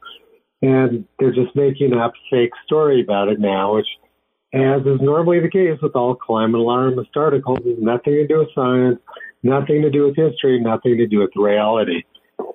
[0.62, 3.88] And they're just making up fake story about it now, which,
[4.56, 9.00] as is normally the case with all climate alarmist articles, nothing to do with science,
[9.44, 12.04] nothing to do with history, nothing to do with reality.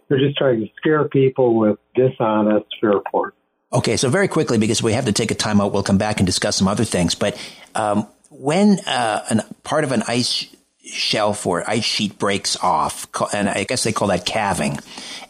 [0.09, 3.37] They're just trying to scare people with dishonest fear reports.
[3.73, 6.27] Okay, so very quickly, because we have to take a timeout, we'll come back and
[6.27, 7.15] discuss some other things.
[7.15, 7.39] But
[7.77, 10.47] um, when uh, an, part of an ice
[10.85, 14.79] shelf or ice sheet breaks off, and I guess they call that calving,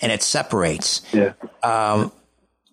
[0.00, 1.02] and it separates.
[1.12, 1.34] Yeah.
[1.62, 2.12] Um,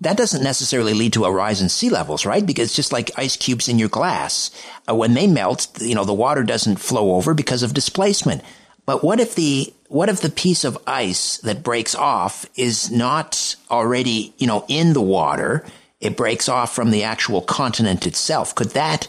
[0.01, 2.45] that doesn't necessarily lead to a rise in sea levels, right?
[2.45, 4.51] Because it's just like ice cubes in your glass,
[4.89, 8.43] uh, when they melt, you know, the water doesn't flow over because of displacement.
[8.85, 13.55] But what if the what if the piece of ice that breaks off is not
[13.71, 15.65] already, you know, in the water?
[15.99, 18.53] It breaks off from the actual continent itself.
[18.53, 19.07] Could that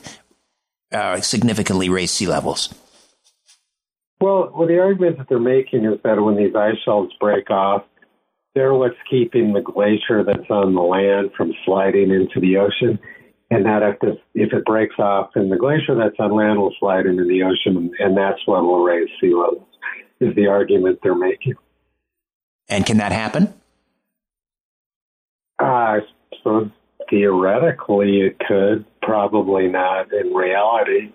[0.90, 2.74] uh, significantly raise sea levels?
[4.20, 7.84] Well, well, the argument that they're making is that when these ice shelves break off,
[8.58, 12.98] they're what's keeping the glacier that's on the land from sliding into the ocean,
[13.52, 16.74] and that if this, if it breaks off, then the glacier that's on land will
[16.80, 19.62] slide into the ocean, and that's what will raise sea levels.
[20.20, 21.54] Is the argument they're making.
[22.68, 23.54] And can that happen?
[25.60, 25.98] Uh,
[26.36, 26.70] suppose
[27.08, 31.12] theoretically it could, probably not in reality.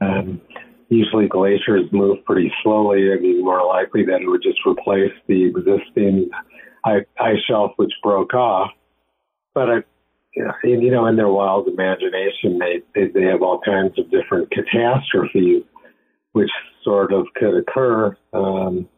[0.00, 0.40] Um,
[0.88, 3.12] usually glaciers move pretty slowly.
[3.12, 6.30] I mean, more likely that it would just replace the existing
[6.84, 8.70] ice shelf which broke off.
[9.54, 9.76] But I,
[10.64, 15.64] you know, in their wild imagination, they, they they have all kinds of different catastrophes
[16.32, 16.50] which
[16.84, 18.88] sort of could occur um,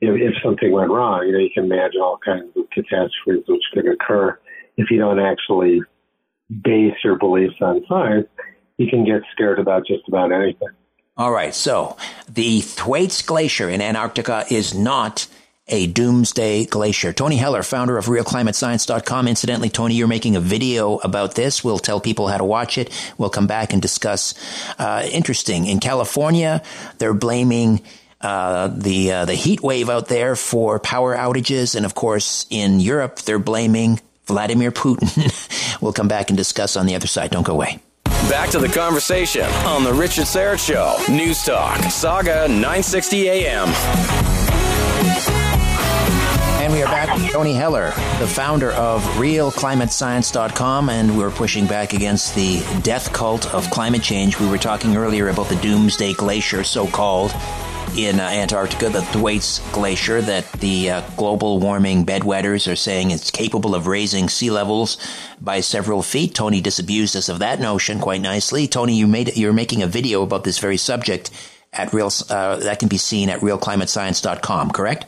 [0.00, 1.26] if, if something went wrong.
[1.26, 4.38] You know, you can imagine all kinds of catastrophes which could occur
[4.76, 5.80] if you don't actually
[6.62, 8.26] base your beliefs on science,
[8.78, 10.68] you can get scared about just about anything.
[11.16, 11.54] All right.
[11.54, 11.96] So
[12.28, 15.26] the Thwaites Glacier in Antarctica is not
[15.70, 17.12] a doomsday glacier.
[17.12, 19.28] Tony Heller, founder of realclimatescience.com.
[19.28, 21.64] Incidentally, Tony, you're making a video about this.
[21.64, 22.90] We'll tell people how to watch it.
[23.18, 24.34] We'll come back and discuss.
[24.78, 25.66] Uh, interesting.
[25.66, 26.62] In California,
[26.98, 27.80] they're blaming
[28.20, 32.78] uh, the uh, the heat wave out there for power outages, and of course, in
[32.78, 35.78] Europe, they're blaming Vladimir Putin.
[35.80, 37.30] we'll come back and discuss on the other side.
[37.30, 37.80] Don't go away.
[38.28, 40.96] Back to the conversation on The Richard Syrett Show.
[41.12, 43.68] News Talk, Sauga 960 AM.
[47.32, 47.86] Tony Heller,
[48.20, 54.38] the founder of RealClimateScience.com, and we're pushing back against the death cult of climate change.
[54.38, 57.34] We were talking earlier about the Doomsday Glacier, so called,
[57.96, 63.32] in uh, Antarctica, the Thwaites Glacier, that the uh, global warming bedwetters are saying it's
[63.32, 64.96] capable of raising sea levels
[65.40, 66.36] by several feet.
[66.36, 68.68] Tony disabused us of that notion quite nicely.
[68.68, 71.32] Tony, you made you're making a video about this very subject
[71.72, 75.06] at real uh, that can be seen at realclimatescience.com, correct?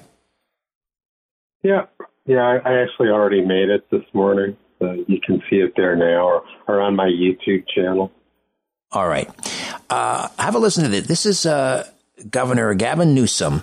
[1.62, 1.86] Yeah,
[2.26, 2.40] yeah.
[2.40, 4.56] I, I actually already made it this morning.
[4.80, 8.10] So you can see it there now, or, or on my YouTube channel.
[8.90, 9.30] All right.
[9.88, 11.06] Uh, have a listen to this.
[11.06, 11.88] This is uh,
[12.30, 13.62] Governor Gavin Newsom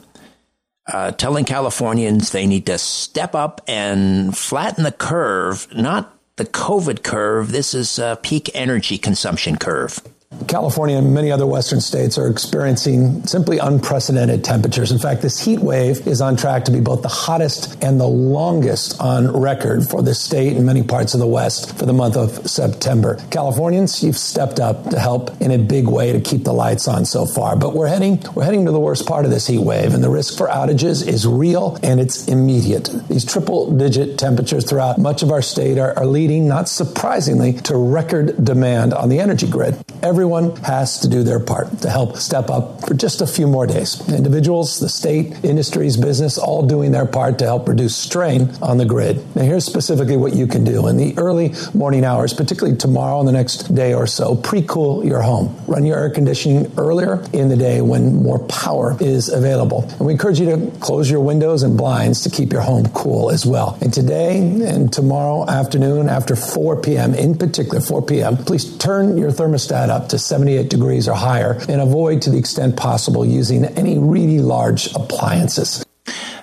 [0.92, 7.04] uh, telling Californians they need to step up and flatten the curve, not the COVID
[7.04, 7.52] curve.
[7.52, 10.02] This is a peak energy consumption curve.
[10.48, 14.92] California and many other western states are experiencing simply unprecedented temperatures.
[14.92, 18.08] In fact, this heat wave is on track to be both the hottest and the
[18.08, 22.16] longest on record for this state and many parts of the West for the month
[22.16, 23.20] of September.
[23.32, 27.06] Californians, you've stepped up to help in a big way to keep the lights on
[27.06, 29.96] so far, but we're heading we're heading to the worst part of this heat wave
[29.96, 32.88] and the risk for outages is real and it's immediate.
[33.08, 37.76] These triple digit temperatures throughout much of our state are, are leading, not surprisingly, to
[37.76, 39.76] record demand on the energy grid.
[40.02, 43.48] Every Everyone has to do their part to help step up for just a few
[43.48, 44.06] more days.
[44.10, 48.84] Individuals, the state, industries, business, all doing their part to help reduce strain on the
[48.84, 49.24] grid.
[49.34, 50.88] Now, here's specifically what you can do.
[50.88, 55.06] In the early morning hours, particularly tomorrow and the next day or so, pre cool
[55.06, 55.58] your home.
[55.68, 59.84] Run your air conditioning earlier in the day when more power is available.
[59.84, 63.32] And we encourage you to close your windows and blinds to keep your home cool
[63.32, 63.78] as well.
[63.80, 69.32] And today and tomorrow afternoon, after 4 p.m., in particular, 4 p.m., please turn your
[69.32, 73.98] thermostat up to 78 degrees or higher and avoid to the extent possible using any
[73.98, 75.86] really large appliances.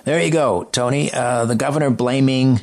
[0.05, 1.11] There you go, Tony.
[1.11, 2.61] Uh, the governor blaming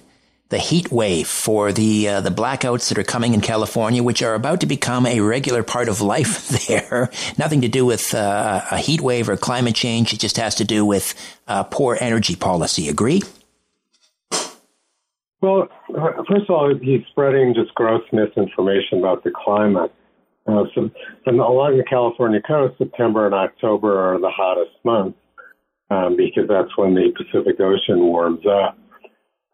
[0.51, 4.35] the heat wave for the uh, the blackouts that are coming in California, which are
[4.35, 7.11] about to become a regular part of life there.
[7.39, 10.13] Nothing to do with uh, a heat wave or climate change.
[10.13, 11.15] It just has to do with
[11.49, 12.89] uh, poor energy policy.
[12.89, 13.23] Agree?
[15.41, 15.69] Well,
[16.27, 19.93] first of all, he's spreading just gross misinformation about the climate.
[20.47, 20.91] Uh, so,
[21.27, 25.19] and along the California coast, September and October are the hottest months
[25.91, 28.79] um, because that's when the Pacific Ocean warms up.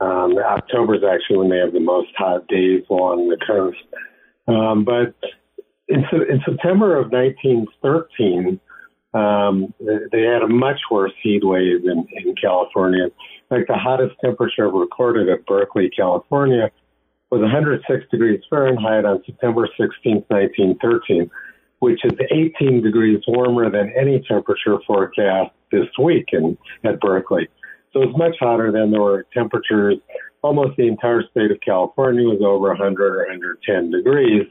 [0.00, 3.78] Um, October is actually when they have the most hot days along the coast.
[4.48, 5.14] Um, but
[5.88, 8.58] in, in September of 1913,
[9.12, 13.08] um, they had a much worse heat wave in, in California.
[13.50, 16.70] Like the hottest temperature recorded at Berkeley, California,
[17.30, 21.30] was 106 degrees Fahrenheit on September 16, 1913,
[21.78, 27.48] which is 18 degrees warmer than any temperature forecast this week in, at Berkeley.
[27.92, 29.96] So it's much hotter than there were temperatures.
[30.42, 34.46] Almost the entire state of California was over 100 or 110 degrees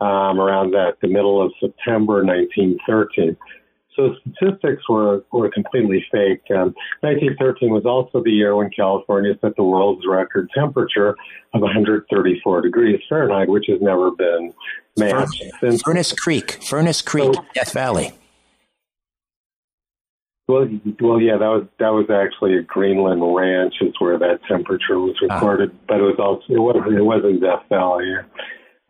[0.00, 3.36] um, around that the middle of September 1913.
[3.96, 6.42] So statistics were, were completely fake.
[6.50, 11.10] Um, 1913 was also the year when California set the world's record temperature
[11.52, 14.52] of 134 degrees Fahrenheit, which has never been
[14.96, 15.82] matched since.
[15.82, 18.12] Furnace Creek, Furnace Creek, so, Death Valley.
[20.48, 20.68] Well,
[21.00, 25.14] well, yeah, that was that was actually a Greenland ranch is where that temperature was
[25.22, 25.34] ah.
[25.34, 25.84] recorded, ah.
[25.88, 28.12] but it was also it wasn't it wasn't Death Valley.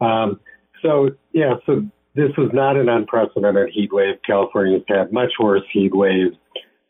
[0.01, 0.41] Um,
[0.81, 4.17] so yeah, so this was not an unprecedented heat wave.
[4.27, 6.37] California's had much worse heat waves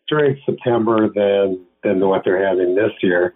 [0.09, 3.35] during September than than what they're having this year.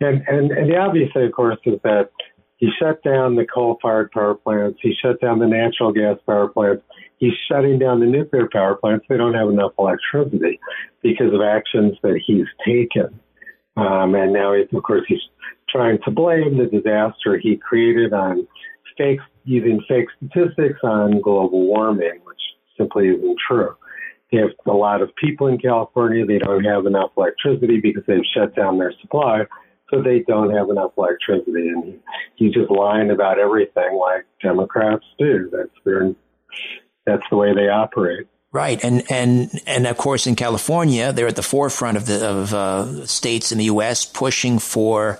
[0.00, 2.10] And and, and the obvious thing, of course, is that
[2.56, 4.80] he shut down the coal-fired power plants.
[4.82, 6.82] He shut down the natural gas power plants.
[7.18, 9.06] He's shutting down the nuclear power plants.
[9.08, 10.58] They don't have enough electricity
[11.02, 13.20] because of actions that he's taken.
[13.76, 15.20] Um, and now, of course, he's
[15.68, 18.46] trying to blame the disaster he created on
[18.98, 22.40] fake using fake statistics on global warming, which
[22.76, 23.74] simply isn't true.
[24.30, 26.26] They have a lot of people in California.
[26.26, 29.44] They don't have enough electricity because they've shut down their supply,
[29.90, 31.68] so they don't have enough electricity.
[31.68, 31.98] And
[32.36, 35.48] he's just lying about everything, like Democrats do.
[35.50, 36.14] That's their,
[37.06, 38.26] that's the way they operate.
[38.50, 42.54] Right, and and and of course in California, they're at the forefront of the of
[42.54, 44.06] uh, states in the U.S.
[44.06, 45.18] pushing for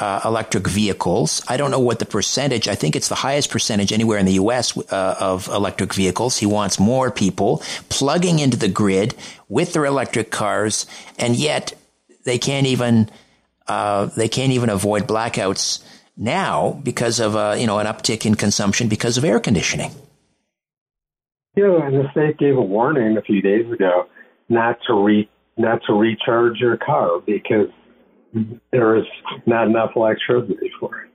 [0.00, 1.42] uh, electric vehicles.
[1.46, 2.66] I don't know what the percentage.
[2.66, 4.76] I think it's the highest percentage anywhere in the U.S.
[4.76, 6.38] Uh, of electric vehicles.
[6.38, 9.14] He wants more people plugging into the grid
[9.48, 10.86] with their electric cars,
[11.18, 11.74] and yet
[12.24, 13.10] they can't even
[13.68, 15.84] uh, they can't even avoid blackouts
[16.16, 19.92] now because of uh, you know an uptick in consumption because of air conditioning.
[21.56, 24.06] Yeah, and the state gave a warning a few days ago
[24.48, 25.28] not to re
[25.58, 27.68] not to recharge your car because
[28.72, 29.04] there is
[29.46, 31.10] not enough electricity for it.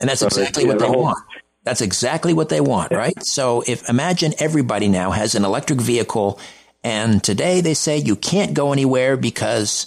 [0.00, 1.18] And that's So exactly what they whole- want.
[1.64, 3.14] That's exactly what they want, right?
[3.22, 6.40] So if imagine everybody now has an electric vehicle
[6.82, 9.86] and today they say you can't go anywhere because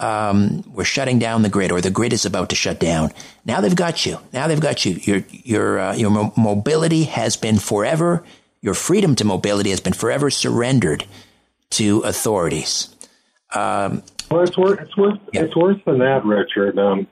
[0.00, 3.12] um, we're shutting down the grid or the grid is about to shut down.
[3.44, 4.18] Now they've got you.
[4.32, 4.94] Now they've got you.
[5.02, 8.24] Your your uh, your mo- mobility has been forever.
[8.62, 11.04] Your freedom to mobility has been forever surrendered
[11.72, 12.88] to authorities.
[13.54, 14.78] Um, Well, it's worse.
[14.80, 15.18] It's worse.
[15.32, 16.78] It's worse than that, Richard.
[16.78, 17.06] Um,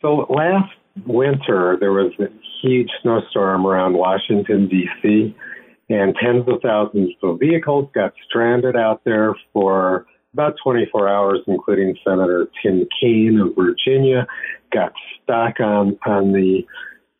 [0.00, 0.72] so last
[1.06, 2.28] winter there was a
[2.62, 5.36] huge snowstorm around Washington D.C.
[5.90, 11.96] and tens of thousands of vehicles got stranded out there for about 24 hours, including
[12.06, 14.26] Senator Tim Kaine of Virginia,
[14.72, 14.92] got
[15.22, 16.66] stuck on on the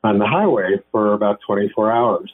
[0.02, 2.32] on the highway for about 24 hours.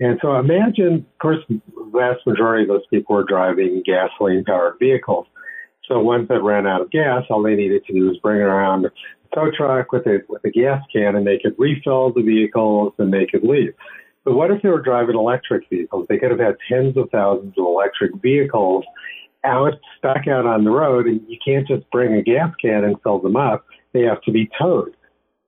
[0.00, 1.60] And so imagine, of course, the
[1.92, 5.26] vast majority of those people were driving gasoline powered vehicles.
[5.88, 8.84] So ones that ran out of gas, all they needed to do was bring around
[8.84, 8.90] a
[9.34, 13.12] tow truck with a with a gas can, and they could refill the vehicles and
[13.12, 13.72] they could leave.
[14.24, 16.06] But what if they were driving electric vehicles?
[16.08, 18.84] They could have had tens of thousands of electric vehicles
[19.44, 22.96] out stuck out on the road, and you can't just bring a gas can and
[23.02, 23.64] fill them up.
[23.94, 24.94] They have to be towed.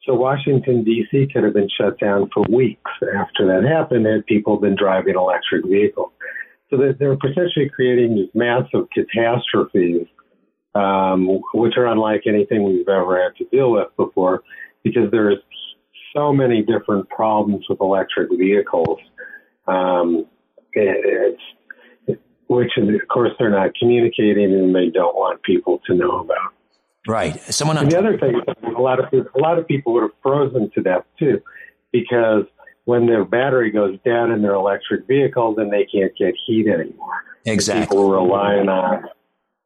[0.06, 1.28] So Washington D.C.
[1.32, 5.66] could have been shut down for weeks after that happened had people been driving electric
[5.66, 6.10] vehicles.
[6.70, 10.06] So they're potentially creating these massive catastrophes,
[10.74, 14.42] um, which are unlike anything we've ever had to deal with before,
[14.82, 15.38] because there's
[16.14, 18.98] so many different problems with electric vehicles.
[19.66, 20.26] Um,
[20.72, 21.36] it-
[22.08, 26.52] it's which, of course, they're not communicating and they don't want people to know about.
[27.06, 27.36] right.
[27.42, 28.40] Someone on the other thing
[28.76, 31.40] a lot of people, a lot of people would have frozen to death too,
[31.92, 32.44] because
[32.86, 37.22] when their battery goes down in their electric vehicle, then they can't get heat anymore.
[37.46, 37.86] Exactly.
[37.86, 39.04] People relying on,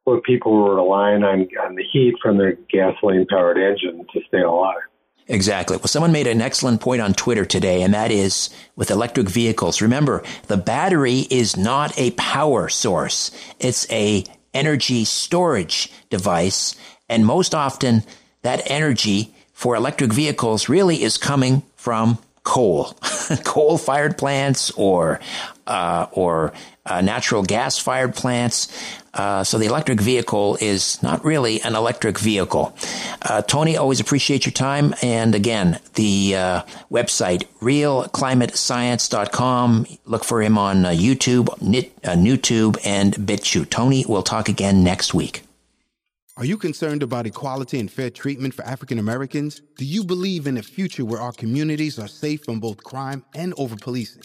[0.06, 4.40] well, people were relying on on the heat from their gasoline powered engine to stay
[4.40, 4.80] alive.
[5.26, 5.78] Exactly.
[5.78, 9.80] Well, someone made an excellent point on Twitter today, and that is with electric vehicles.
[9.80, 13.30] Remember, the battery is not a power source.
[13.58, 16.76] It's a energy storage device.
[17.08, 18.02] And most often
[18.42, 22.92] that energy for electric vehicles really is coming from coal,
[23.44, 25.20] coal fired plants or,
[25.66, 26.52] uh, or
[26.84, 28.68] uh, natural gas fired plants.
[29.14, 32.76] Uh, so the electric vehicle is not really an electric vehicle.
[33.22, 34.94] Uh, Tony, always appreciate your time.
[35.02, 39.86] And again, the uh, website, realclimatescience.com.
[40.04, 43.70] Look for him on uh, YouTube, Nit, uh, NewTube, and BitChute.
[43.70, 45.42] Tony, we'll talk again next week.
[46.36, 49.62] Are you concerned about equality and fair treatment for African Americans?
[49.78, 53.54] Do you believe in a future where our communities are safe from both crime and
[53.56, 54.24] over policing?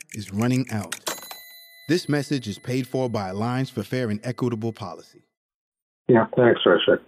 [0.13, 0.95] is running out.
[1.87, 5.23] This message is paid for by Alliance for Fair and Equitable Policy.
[6.07, 7.01] Yeah, thanks, Richard.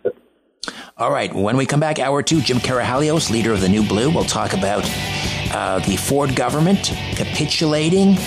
[0.97, 1.33] All right.
[1.33, 4.53] When we come back, hour two, Jim Karahalios, leader of the New Blue, will talk
[4.53, 4.83] about
[5.53, 8.17] uh, the Ford government capitulating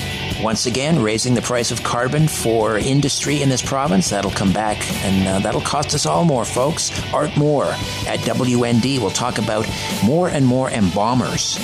[0.42, 4.10] once again, raising the price of carbon for industry in this province.
[4.10, 6.90] That'll come back and uh, that'll cost us all more, folks.
[7.12, 7.66] Art Moore
[8.06, 9.66] at WND will talk about
[10.04, 11.58] more and more embalmers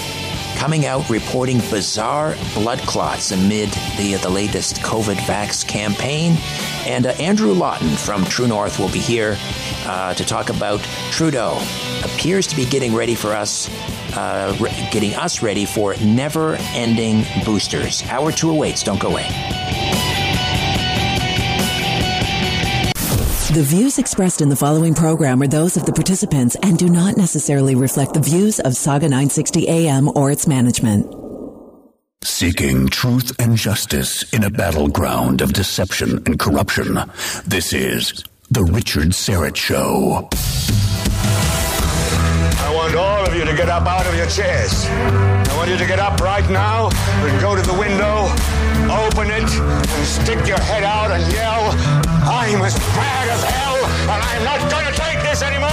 [0.63, 6.37] coming out reporting bizarre blood clots amid the, the latest COVID vax campaign.
[6.87, 9.37] And uh, Andrew Lawton from True North will be here
[9.87, 10.79] uh, to talk about
[11.11, 11.61] Trudeau.
[12.05, 13.69] Appears to be getting ready for us,
[14.17, 18.05] uh, re- getting us ready for never ending boosters.
[18.05, 18.85] Hour two awaits.
[18.85, 20.12] Don't go away.
[23.53, 27.19] The views expressed in the following program are those of the participants and do not
[27.19, 31.15] necessarily reflect the views of Sauga 960 AM or its management.
[32.25, 36.99] Seeking truth and justice in a battleground of deception and corruption.
[37.45, 40.31] This is The Richard Syrett Show.
[42.65, 44.87] I want all of you to get up out of your chairs.
[44.87, 48.33] I want you to get up right now and go to the window,
[48.89, 54.23] open it, and stick your head out and yell, I'm as mad as hell, and
[54.23, 55.71] I'm not going to take this anymore.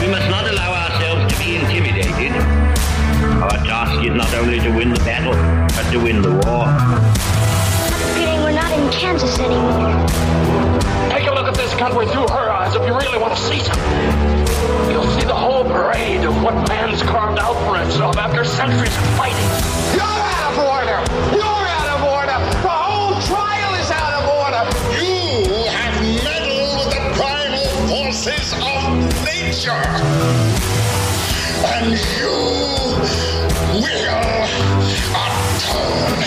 [0.00, 2.32] We must not allow ourselves to be intimidated.
[3.38, 5.34] Our task is not only to win the battle,
[5.76, 6.66] but to win the war.
[8.18, 9.94] Feeling we're not in Kansas anymore.
[11.10, 13.60] Take a look at this country through her eyes if you really want to see
[13.60, 14.90] something.
[14.90, 19.04] You'll see the whole parade of what man's carved out for himself after centuries of
[19.14, 19.50] fighting.
[19.94, 20.98] You're out of order!
[21.36, 21.59] You're
[29.60, 29.72] of nature!
[31.66, 32.30] And you
[33.80, 34.44] will
[35.12, 36.24] atone.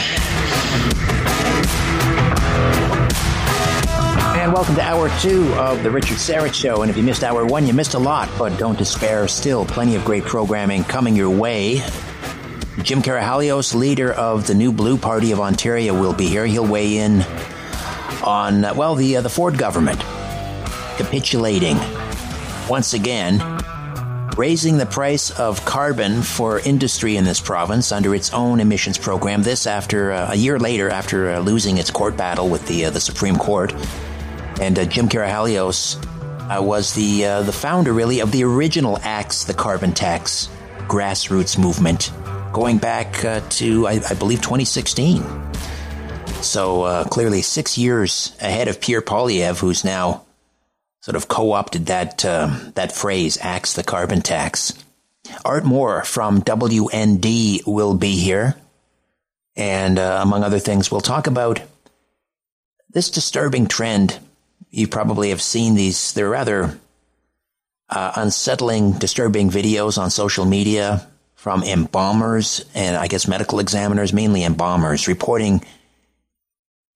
[4.38, 6.82] And welcome to hour two of the Richard Syrett Show.
[6.82, 9.28] And if you missed hour one, you missed a lot, but don't despair.
[9.28, 11.78] Still, plenty of great programming coming your way.
[12.82, 16.46] Jim Karahalios, leader of the New Blue Party of Ontario, will be here.
[16.46, 17.22] He'll weigh in
[18.24, 20.00] on, well, the, uh, the Ford government
[20.98, 21.78] capitulating
[22.70, 23.42] once again,
[24.38, 29.44] raising the price of carbon for industry in this province under its own emissions program.
[29.44, 32.90] This after uh, a year later, after uh, losing its court battle with the uh,
[32.90, 33.74] the Supreme Court.
[34.60, 35.98] And uh, Jim Karahalios
[36.50, 40.50] uh, was the uh, the founder, really, of the original Axe the Carbon Tax
[40.88, 42.12] grassroots movement,
[42.52, 43.14] going back
[43.50, 45.24] to I, I, believe 2016.
[46.42, 50.23] So clearly, six years ahead of Pierre Poilievre, who's now
[51.04, 54.74] sort of co-opted that um, that phrase, "Axe the Carbon Tax."
[55.44, 58.56] Art Moore from WND will be here,
[59.56, 61.62] and uh, among other things, we'll talk about
[62.90, 64.18] this disturbing trend
[64.70, 66.14] you probably have seen these.
[66.14, 66.80] They're rather
[67.90, 74.44] uh, unsettling, disturbing videos on social media from embalmers and I guess medical examiners, mainly
[74.44, 75.64] embalmers, reporting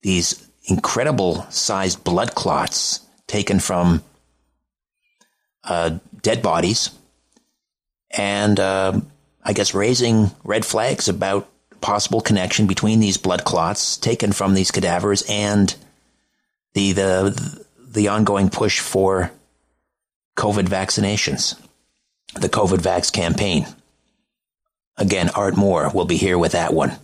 [0.00, 4.02] these incredible sized blood clots taken from
[5.62, 6.90] uh, dead bodies
[8.10, 9.00] and uh,
[9.44, 11.48] I guess raising red flags about
[11.80, 15.74] possible connection between these blood clots taken from these cadavers and
[16.74, 19.30] the the the ongoing push for
[20.36, 21.58] COVID vaccinations,
[22.34, 23.66] the COVID Vax campaign.
[24.96, 26.98] Again, Art Moore will be here with that one.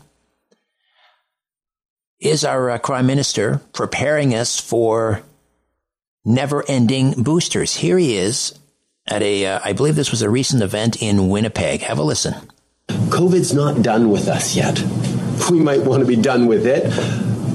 [2.20, 5.22] Is our uh, Prime Minister preparing us for
[6.24, 7.76] never ending boosters?
[7.76, 8.58] Here he is
[9.06, 11.80] at a, uh, I believe this was a recent event in Winnipeg.
[11.82, 12.34] Have a listen.
[12.88, 14.82] COVID's not done with us yet.
[15.50, 16.84] We might want to be done with it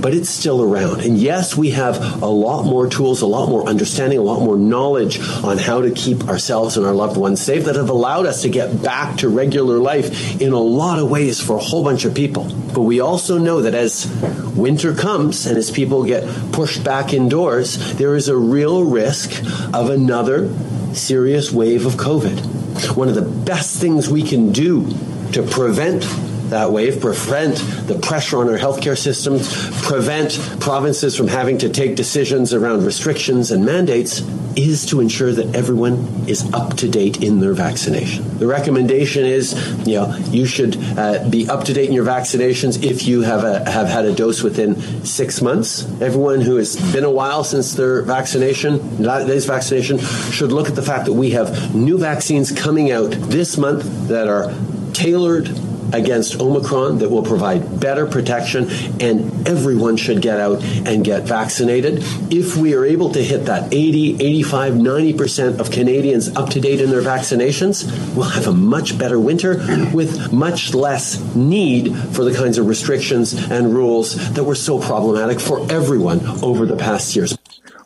[0.01, 1.01] but it's still around.
[1.01, 4.57] And yes, we have a lot more tools, a lot more understanding, a lot more
[4.57, 8.41] knowledge on how to keep ourselves and our loved ones safe that have allowed us
[8.43, 12.05] to get back to regular life in a lot of ways for a whole bunch
[12.05, 12.45] of people.
[12.73, 14.07] But we also know that as
[14.55, 19.41] winter comes and as people get pushed back indoors, there is a real risk
[19.73, 20.53] of another
[20.93, 22.95] serious wave of COVID.
[22.95, 24.87] One of the best things we can do
[25.33, 26.03] to prevent
[26.49, 29.47] that wave, prevent the pressure on our healthcare systems,
[29.81, 34.21] prevent provinces from having to take decisions around restrictions and mandates,
[34.55, 38.37] is to ensure that everyone is up to date in their vaccination.
[38.39, 39.53] The recommendation is,
[39.87, 43.43] you know, you should uh, be up to date in your vaccinations if you have
[43.43, 45.89] a, have had a dose within six months.
[46.01, 50.81] Everyone who has been a while since their vaccination, this vaccination, should look at the
[50.81, 54.53] fact that we have new vaccines coming out this month that are
[54.93, 55.47] tailored
[55.93, 58.69] against Omicron that will provide better protection,
[58.99, 62.03] and everyone should get out and get vaccinated.
[62.31, 66.81] If we are able to hit that 80, 85, 90% of Canadians up to date
[66.81, 67.85] in their vaccinations,
[68.15, 69.55] we'll have a much better winter
[69.93, 75.39] with much less need for the kinds of restrictions and rules that were so problematic
[75.39, 77.37] for everyone over the past years.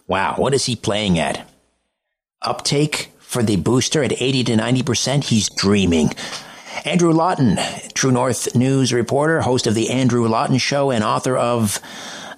[0.08, 1.48] Wow, what is he playing at?
[2.42, 5.24] Uptake for the booster at 80 to 90%?
[5.24, 6.12] He's dreaming.
[6.86, 7.58] Andrew Lawton,
[7.94, 11.80] True North News reporter, host of The Andrew Lawton Show, and author of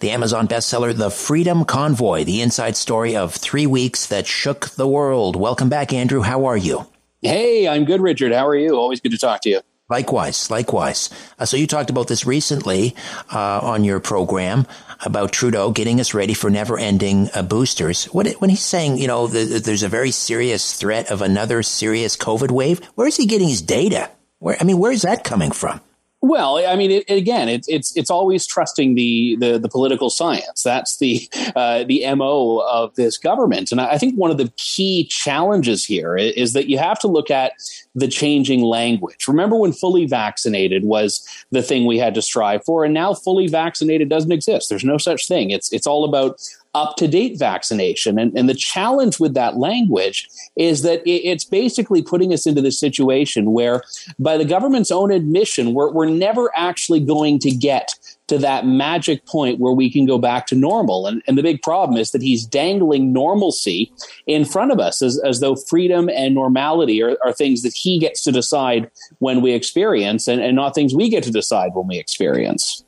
[0.01, 4.88] the Amazon bestseller, The Freedom Convoy, the inside story of three weeks that shook the
[4.88, 5.36] world.
[5.36, 6.21] Welcome back, Andrew.
[6.21, 6.86] How are you?
[7.21, 8.31] Hey, I'm good, Richard.
[8.31, 8.75] How are you?
[8.75, 9.61] Always good to talk to you.
[9.89, 11.09] Likewise, likewise.
[11.39, 12.95] Uh, so you talked about this recently
[13.31, 14.67] uh, on your program
[15.05, 18.05] about Trudeau getting us ready for never-ending uh, boosters.
[18.05, 22.17] What, when he's saying, you know, the, there's a very serious threat of another serious
[22.17, 24.09] COVID wave, where is he getting his data?
[24.45, 25.81] Where I mean, where is that coming from?
[26.21, 30.61] Well, I mean, it, again, it's it's it's always trusting the the, the political science.
[30.61, 35.07] That's the uh, the mo of this government, and I think one of the key
[35.09, 37.53] challenges here is that you have to look at
[37.95, 39.27] the changing language.
[39.27, 43.47] Remember when fully vaccinated was the thing we had to strive for, and now fully
[43.47, 44.69] vaccinated doesn't exist.
[44.69, 45.49] There's no such thing.
[45.49, 46.39] It's it's all about
[46.76, 48.19] up to date vaccination.
[48.19, 52.61] And, and the challenge with that language is that it, it's basically putting us into
[52.61, 53.82] this situation where,
[54.19, 57.95] by the government's own admission, we're, we're never actually going to get
[58.28, 61.07] to that magic point where we can go back to normal.
[61.07, 63.91] And, and the big problem is that he's dangling normalcy
[64.28, 67.99] in front of us as, as though freedom and normality are, are things that he
[67.99, 71.88] gets to decide when we experience and, and not things we get to decide when
[71.88, 72.84] we experience.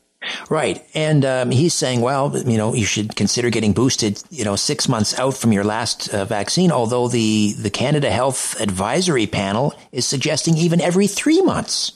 [0.50, 0.84] Right.
[0.94, 4.90] And um, he's saying, well, you know, you should consider getting boosted, you know, six
[4.90, 10.06] months out from your last uh, vaccine, although the, the Canada Health Advisory Panel is
[10.06, 11.92] suggesting even every three months.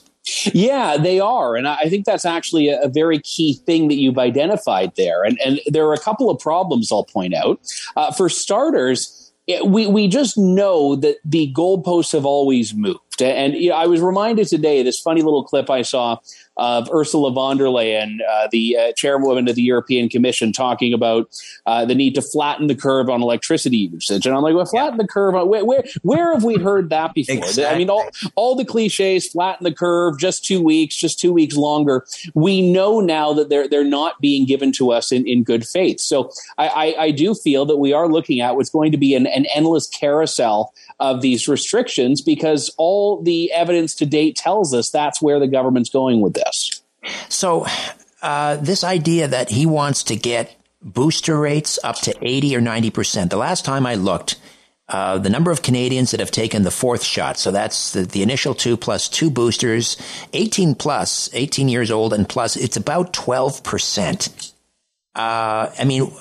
[0.54, 1.56] Yeah, they are.
[1.56, 5.24] And I think that's actually a, very key thing that you've identified there.
[5.24, 7.60] And, and there are a couple of problems I'll point out.
[7.96, 13.20] Uh, for starters, it, we, we just know that the goalposts have always moved.
[13.20, 16.18] And you know, I was reminded today, this funny little clip I saw
[16.62, 21.28] of Ursula von der Leyen, uh, the uh, chairwoman of the European Commission, talking about
[21.66, 24.26] uh, the need to flatten the curve on electricity usage.
[24.26, 25.34] And I'm like, well, flatten the curve.
[25.34, 27.34] On, where, where, where have we heard that before?
[27.34, 27.64] Exactly.
[27.64, 31.56] I mean, all, all the cliches, flatten the curve, just two weeks, just two weeks
[31.56, 32.06] longer.
[32.34, 36.00] We know now that they're, they're not being given to us in, in good faith.
[36.00, 39.16] So I, I, I do feel that we are looking at what's going to be
[39.16, 44.90] an, an endless carousel of these restrictions because all the evidence to date tells us
[44.90, 46.82] that's where the government's going with this this.
[47.28, 47.66] So,
[48.22, 53.30] uh, this idea that he wants to get booster rates up to 80 or 90%.
[53.30, 54.36] The last time I looked,
[54.88, 58.22] uh, the number of Canadians that have taken the fourth shot, so that's the, the,
[58.22, 59.96] initial two plus two boosters,
[60.32, 64.52] 18 plus, 18 years old and plus, it's about 12%.
[65.14, 66.12] Uh, I mean,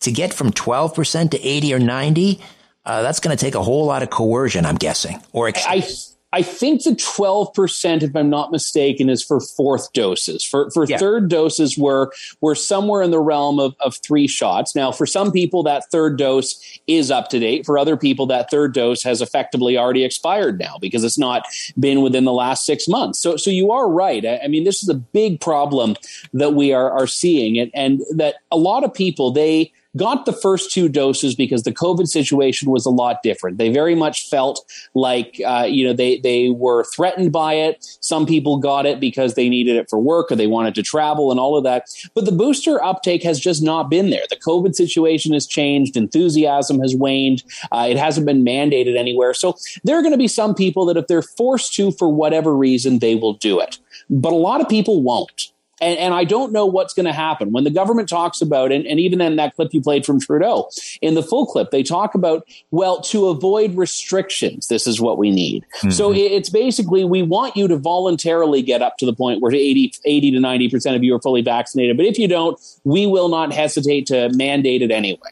[0.00, 2.40] to get from 12% to 80 or 90,
[2.84, 5.22] uh, that's going to take a whole lot of coercion, I'm guessing.
[5.32, 5.86] Or ex- I,
[6.34, 10.42] I think the 12%, if I'm not mistaken, is for fourth doses.
[10.42, 10.98] For, for yeah.
[10.98, 12.08] third doses, we're,
[12.40, 14.74] we're somewhere in the realm of, of three shots.
[14.74, 17.64] Now, for some people, that third dose is up to date.
[17.64, 21.44] For other people, that third dose has effectively already expired now because it's not
[21.78, 23.20] been within the last six months.
[23.20, 24.26] So, so you are right.
[24.26, 25.94] I, I mean, this is a big problem
[26.32, 30.32] that we are, are seeing and, and that a lot of people, they, got the
[30.32, 33.58] first two doses because the COVID situation was a lot different.
[33.58, 34.64] They very much felt
[34.94, 37.84] like, uh, you know, they, they were threatened by it.
[38.00, 41.30] Some people got it because they needed it for work or they wanted to travel
[41.30, 41.86] and all of that.
[42.14, 44.24] But the booster uptake has just not been there.
[44.30, 45.96] The COVID situation has changed.
[45.96, 47.42] Enthusiasm has waned.
[47.70, 49.34] Uh, it hasn't been mandated anywhere.
[49.34, 52.54] So there are going to be some people that if they're forced to for whatever
[52.54, 53.78] reason, they will do it.
[54.10, 55.52] But a lot of people won't.
[55.80, 58.86] And, and, I don't know what's going to happen when the government talks about, and,
[58.86, 60.70] and even in that clip you played from Trudeau,
[61.02, 65.30] in the full clip, they talk about, well, to avoid restrictions, this is what we
[65.30, 65.64] need.
[65.78, 65.90] Mm-hmm.
[65.90, 69.92] So it's basically, we want you to voluntarily get up to the point where 80,
[70.04, 71.96] 80 to 90% of you are fully vaccinated.
[71.96, 75.30] But if you don't, we will not hesitate to mandate it anyway.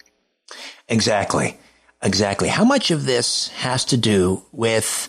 [0.89, 1.57] Exactly.
[2.03, 2.49] Exactly.
[2.49, 5.09] How much of this has to do with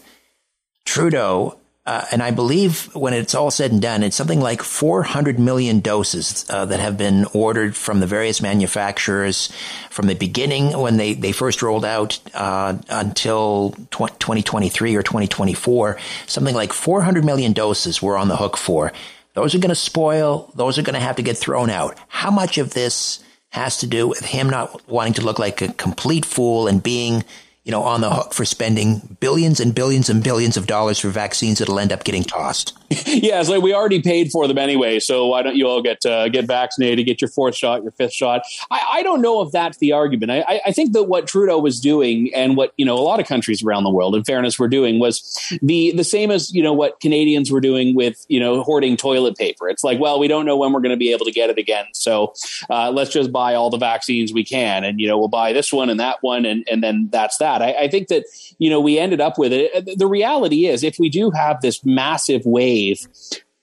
[0.85, 5.37] Trudeau uh, and I believe when it's all said and done, it's something like 400
[5.37, 9.51] million doses uh, that have been ordered from the various manufacturers
[9.89, 15.99] from the beginning when they, they first rolled out uh, until 2023 or 2024.
[16.25, 18.93] Something like 400 million doses we're on the hook for.
[19.33, 20.53] Those are going to spoil.
[20.55, 21.97] Those are going to have to get thrown out.
[22.07, 25.73] How much of this has to do with him not wanting to look like a
[25.73, 27.25] complete fool and being
[27.63, 31.09] you know, on the hook for spending billions and billions and billions of dollars for
[31.09, 32.77] vaccines that'll end up getting tossed.
[33.05, 36.05] yeah, it's like we already paid for them anyway, so why don't you all get
[36.05, 38.43] uh, get vaccinated, get your fourth shot, your fifth shot?
[38.69, 40.31] I, I don't know if that's the argument.
[40.31, 43.27] I, I, think that what Trudeau was doing, and what you know, a lot of
[43.27, 46.73] countries around the world, in fairness, were doing was the the same as you know
[46.73, 49.69] what Canadians were doing with you know hoarding toilet paper.
[49.69, 51.57] It's like, well, we don't know when we're going to be able to get it
[51.57, 52.33] again, so
[52.69, 55.73] uh, let's just buy all the vaccines we can, and you know, we'll buy this
[55.73, 57.61] one and that one, and and then that's that.
[57.61, 58.25] I, I think that
[58.59, 59.97] you know we ended up with it.
[59.97, 62.82] The reality is, if we do have this massive wave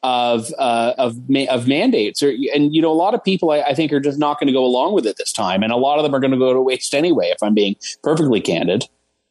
[0.02, 1.16] of uh, of
[1.48, 4.18] of mandates, or, and you know, a lot of people I, I think are just
[4.18, 6.20] not going to go along with it this time, and a lot of them are
[6.20, 7.26] going to go to waste anyway.
[7.26, 8.84] If I'm being perfectly candid,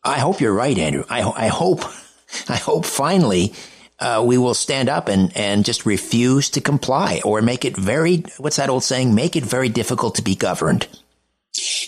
[0.04, 1.06] I hope you're right, Andrew.
[1.10, 1.84] I I hope
[2.50, 3.54] I hope finally.
[4.02, 8.24] Uh, we will stand up and, and just refuse to comply or make it very,
[8.38, 9.14] what's that old saying?
[9.14, 10.88] Make it very difficult to be governed.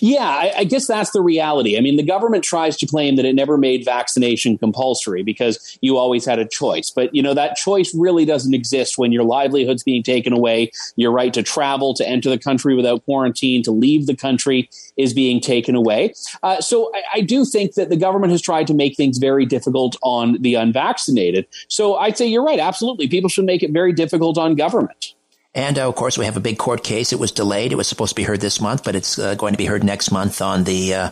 [0.01, 1.77] Yeah, I, I, guess that's the reality.
[1.77, 5.97] I mean, the government tries to claim that it never made vaccination compulsory because you
[5.97, 6.89] always had a choice.
[6.89, 11.11] But, you know, that choice really doesn't exist when your livelihood's being taken away, your
[11.11, 15.39] right to travel, to enter the country without quarantine, to leave the country is being
[15.39, 16.13] taken away.
[16.41, 19.45] Uh, so I, I do think that the government has tried to make things very
[19.45, 21.45] difficult on the unvaccinated.
[21.67, 22.59] So I'd say you're right.
[22.59, 23.07] Absolutely.
[23.07, 25.13] People should make it very difficult on government.
[25.53, 27.11] And uh, of course, we have a big court case.
[27.11, 27.73] It was delayed.
[27.73, 29.83] It was supposed to be heard this month, but it's uh, going to be heard
[29.83, 31.09] next month on the uh,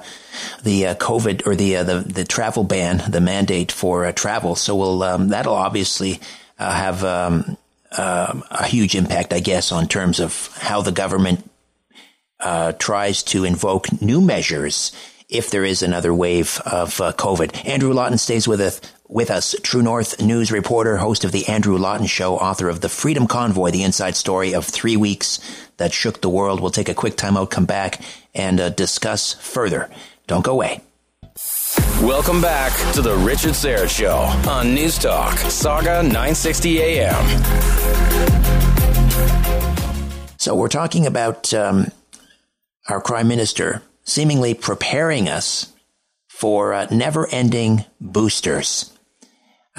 [0.63, 4.55] the uh, COVID or the, uh, the the travel ban, the mandate for uh, travel.
[4.55, 6.21] So we'll um, that'll obviously
[6.57, 7.57] have um,
[7.97, 11.49] um, a huge impact, I guess, on terms of how the government
[12.79, 14.93] tries to invoke new measures
[15.27, 17.65] if there is another wave of COVID.
[17.65, 18.79] Andrew Lawton stays with us
[19.09, 22.89] with us, True North news reporter, host of The Andrew Lawton Show, author of The
[22.89, 25.39] Freedom Convoy, the inside story of three weeks
[25.77, 26.61] that shook the world.
[26.61, 27.99] We'll take a quick timeout, come back,
[28.35, 29.89] and uh, discuss further.
[30.27, 30.81] Don't go away.
[32.01, 34.17] Welcome back to The Richard Syrett Show
[34.49, 37.25] on News Talk, Sauga 960 AM.
[40.37, 41.87] So, we're talking about um,
[42.87, 45.73] our Prime Minister seemingly preparing us
[46.27, 48.93] for uh, never ending boosters.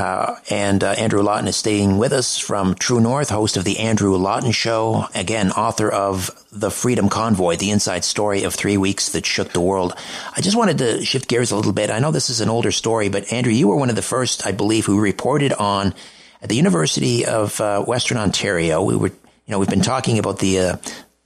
[0.01, 3.79] Uh, and uh, Andrew Lawton is staying with us from True North, host of The
[3.81, 5.07] Andrew Lawton Show.
[5.15, 9.61] Again, author of The Freedom Convoy, the inside story of three weeks that shook the
[9.61, 9.95] world.
[10.35, 11.91] I just wanted to shift gears a little bit.
[11.91, 14.47] I know this is an older story, but Andrew, you were one of the first,
[14.47, 15.95] I believe, who reported on
[16.41, 18.83] at the University of uh, Western Ontario.
[18.83, 19.15] We were, you
[19.49, 20.77] know, we've been talking about the uh,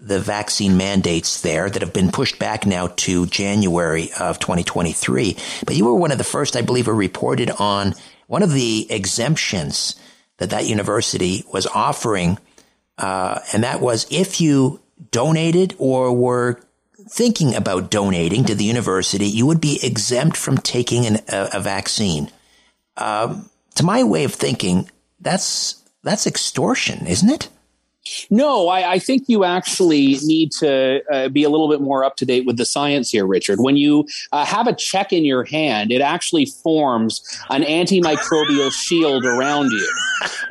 [0.01, 5.37] the vaccine mandates there that have been pushed back now to January of 2023.
[5.65, 7.95] But you were one of the first, I believe, who reported on
[8.35, 9.95] one of the exemptions
[10.39, 12.37] that that university was offering,
[12.99, 14.81] uh, and that was if you
[15.13, 16.61] donated or were
[17.09, 21.61] thinking about donating to the university, you would be exempt from taking an, a, a,
[21.61, 22.29] vaccine.
[22.97, 27.49] Um, to my way of thinking, that's that's extortion, isn't it?
[28.31, 32.17] No, I, I, think you actually need to uh, be a little bit more up
[32.17, 33.61] to date with the science here, Richard.
[33.61, 39.25] When you uh, have a check in your hand, it actually forms an antimicrobial shield
[39.25, 39.93] around you.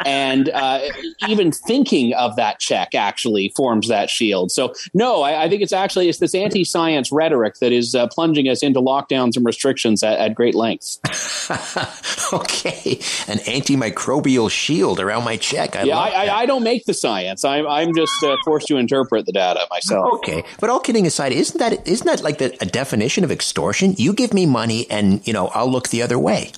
[0.05, 0.81] And uh,
[1.27, 4.51] even thinking of that check actually forms that shield.
[4.51, 8.47] So, no, I, I think it's actually it's this anti-science rhetoric that is uh, plunging
[8.47, 10.99] us into lockdowns and restrictions at, at great lengths.
[12.33, 15.75] okay, an antimicrobial shield around my check.
[15.75, 17.42] I yeah, I, I, don't make the science.
[17.45, 20.13] I'm I'm just uh, forced to interpret the data myself.
[20.15, 23.95] Okay, but all kidding aside, isn't that isn't that like the, a definition of extortion?
[23.97, 26.51] You give me money, and you know I'll look the other way.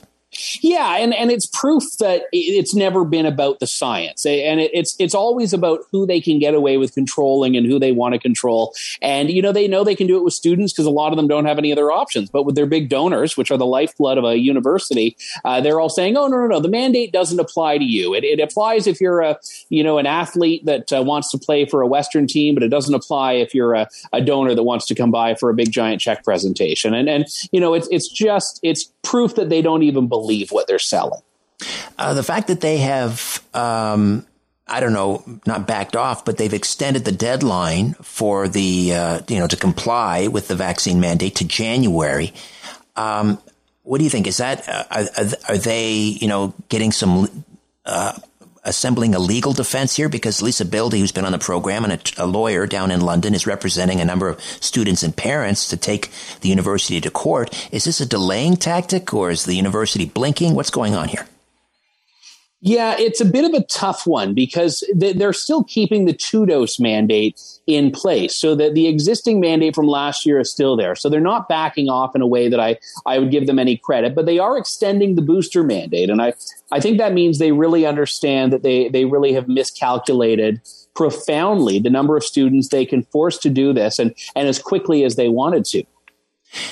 [0.61, 5.15] Yeah, and, and it's proof that it's never been about the science, and it's it's
[5.15, 8.73] always about who they can get away with controlling and who they want to control.
[9.01, 11.17] And you know they know they can do it with students because a lot of
[11.17, 12.29] them don't have any other options.
[12.29, 15.89] But with their big donors, which are the lifeblood of a university, uh, they're all
[15.89, 18.13] saying, "Oh no, no, no, the mandate doesn't apply to you.
[18.13, 21.65] It, it applies if you're a you know an athlete that uh, wants to play
[21.65, 24.85] for a Western team, but it doesn't apply if you're a, a donor that wants
[24.87, 28.09] to come by for a big giant check presentation." And and you know it's it's
[28.09, 31.21] just it's proof that they don't even believe believe what they're selling.
[31.97, 34.25] Uh, the fact that they have, um,
[34.67, 39.39] I don't know, not backed off, but they've extended the deadline for the, uh, you
[39.39, 42.33] know, to comply with the vaccine mandate to January.
[42.95, 43.37] Um,
[43.83, 44.27] what do you think?
[44.27, 47.45] Is that, uh, are, are, they, you know, getting some,
[47.85, 48.13] uh,
[48.65, 52.23] assembling a legal defense here because Lisa Bildy, who's been on the program and a,
[52.23, 56.11] a, lawyer down in London, is representing a number of students and parents to take
[56.41, 57.67] the university to court.
[57.71, 60.55] Is this a delaying tactic or is the university blinking?
[60.55, 61.27] What's going on here?
[62.61, 66.79] Yeah, it's a bit of a tough one because they're still keeping the two dose
[66.79, 70.95] mandate in place so that the existing mandate from last year is still there.
[70.95, 73.77] So they're not backing off in a way that I, I would give them any
[73.77, 76.09] credit, but they are extending the booster mandate.
[76.09, 76.33] And I,
[76.71, 80.61] I think that means they really understand that they, they really have miscalculated
[80.93, 85.03] profoundly the number of students they can force to do this and, and as quickly
[85.03, 85.83] as they wanted to.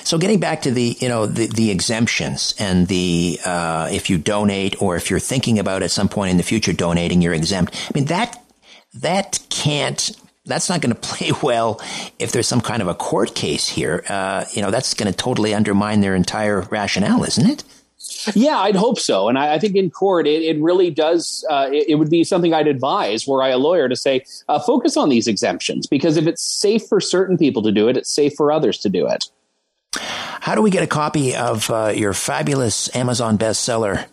[0.03, 4.17] So getting back to the, you know, the, the exemptions and the, uh, if you
[4.17, 7.75] donate or if you're thinking about at some point in the future donating, you're exempt.
[7.89, 8.41] I mean, that,
[8.93, 10.11] that can't,
[10.45, 11.81] that's not going to play well
[12.19, 14.03] if there's some kind of a court case here.
[14.07, 17.63] Uh, you know, that's going to totally undermine their entire rationale, isn't it?
[18.33, 19.29] Yeah, I'd hope so.
[19.29, 22.23] And I, I think in court, it, it really does, uh, it, it, would be
[22.23, 26.17] something I'd advise were I a lawyer to say, uh, focus on these exemptions because
[26.17, 29.07] if it's safe for certain people to do it, it's safe for others to do
[29.07, 29.29] it.
[29.95, 34.05] How do we get a copy of uh, your fabulous Amazon bestseller?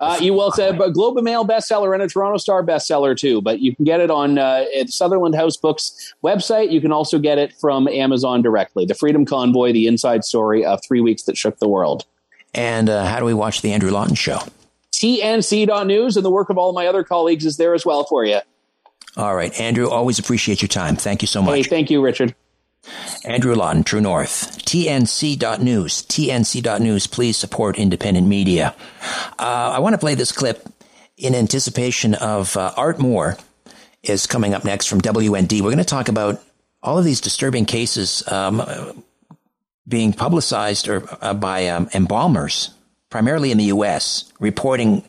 [0.00, 3.40] Uh, you will say a Globe and Mail bestseller and a Toronto Star bestseller too,
[3.40, 6.72] but you can get it on uh, Sutherland House Books website.
[6.72, 8.84] You can also get it from Amazon directly.
[8.86, 12.04] The Freedom Convoy: The Inside Story of Three Weeks That Shook the World.
[12.52, 14.38] And uh, how do we watch the Andrew Lawton Show?
[14.92, 18.40] TNC.news and the work of all my other colleagues is there as well for you.
[19.16, 19.88] All right, Andrew.
[19.88, 20.96] Always appreciate your time.
[20.96, 21.54] Thank you so much.
[21.54, 22.34] Hey, thank you, Richard.
[23.24, 24.64] Andrew Lawton, True North.
[24.64, 26.02] TNC.news.
[26.02, 27.06] TNC.news.
[27.06, 28.74] Please support independent media.
[29.38, 30.68] Uh, I want to play this clip
[31.16, 33.38] in anticipation of uh, Art Moore
[34.02, 35.60] is coming up next from WND.
[35.60, 36.42] We're going to talk about
[36.82, 39.02] all of these disturbing cases um,
[39.88, 42.70] being publicized or uh, by um, embalmers,
[43.10, 45.04] primarily in the U.S., reporting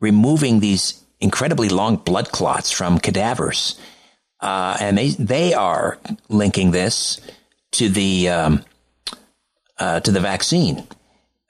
[0.00, 3.78] removing these incredibly long blood clots from cadavers,
[4.42, 7.20] uh, and they they are linking this
[7.72, 8.64] to the um,
[9.78, 10.86] uh, to the vaccine.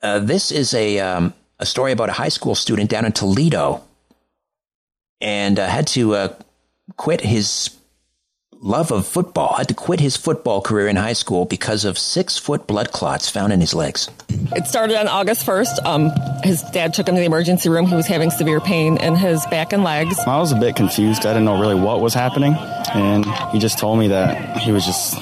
[0.03, 3.83] Uh, this is a um, a story about a high school student down in Toledo,
[5.21, 6.35] and uh, had to uh,
[6.97, 7.71] quit his
[8.63, 12.39] love of football, had to quit his football career in high school because of six
[12.39, 14.09] foot blood clots found in his legs.
[14.55, 15.85] It started on August 1st.
[15.85, 16.11] Um,
[16.45, 17.87] his dad took him to the emergency room.
[17.87, 20.19] He was having severe pain in his back and legs.
[20.21, 21.27] I was a bit confused.
[21.27, 22.55] I didn't know really what was happening.
[22.95, 25.15] And he just told me that he was just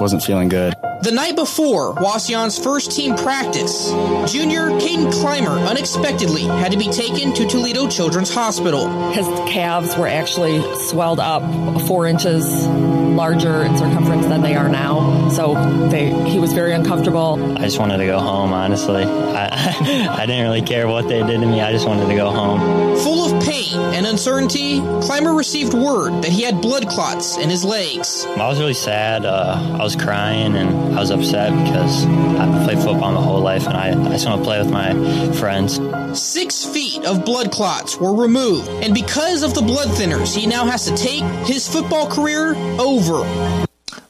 [0.00, 0.74] wasn't feeling good.
[1.02, 3.90] The night before Wauseon's first team practice,
[4.32, 9.12] junior Caden Clymer unexpectedly had to be taken to Toledo Children's Hospital.
[9.12, 11.42] His calves were actually swelled up
[11.82, 12.66] four inches
[13.16, 15.28] larger in circumference than they are now.
[15.30, 15.54] So
[15.88, 17.58] they, he was very uncomfortable.
[17.58, 19.04] I just wanted to go home, honestly.
[19.04, 21.60] I, I didn't really care what they did to me.
[21.60, 22.96] I just wanted to go home.
[22.98, 27.64] Full of pain and uncertainty, Clymer received word that he had blood clots in his
[27.64, 28.26] legs.
[28.26, 29.24] I was really sad.
[29.24, 33.66] Uh, I was crying and I was upset because I've played football my whole life
[33.66, 34.92] and I, I just want to play with my
[35.34, 35.78] friends.
[36.18, 40.64] Six feet of blood clots were removed, and because of the blood thinners, he now
[40.64, 43.20] has to take his football career over.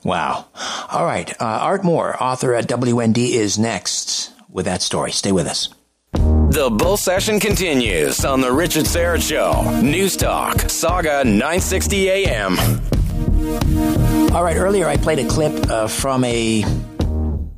[0.04, 0.46] Wow.
[0.90, 1.30] All right.
[1.40, 5.10] Uh, Art Moore, author at WND, is next with that story.
[5.10, 5.68] Stay with us.
[6.12, 9.80] The bull session continues on The Richard Syrett Show.
[9.82, 12.56] News Talk, Sauga 960 AM.
[14.34, 16.62] All right, earlier I played a clip uh, from a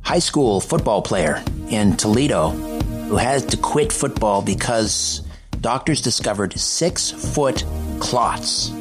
[0.01, 5.21] high school football player in Toledo who had to quit football because
[5.61, 7.65] doctors discovered six foot
[7.99, 8.71] clots,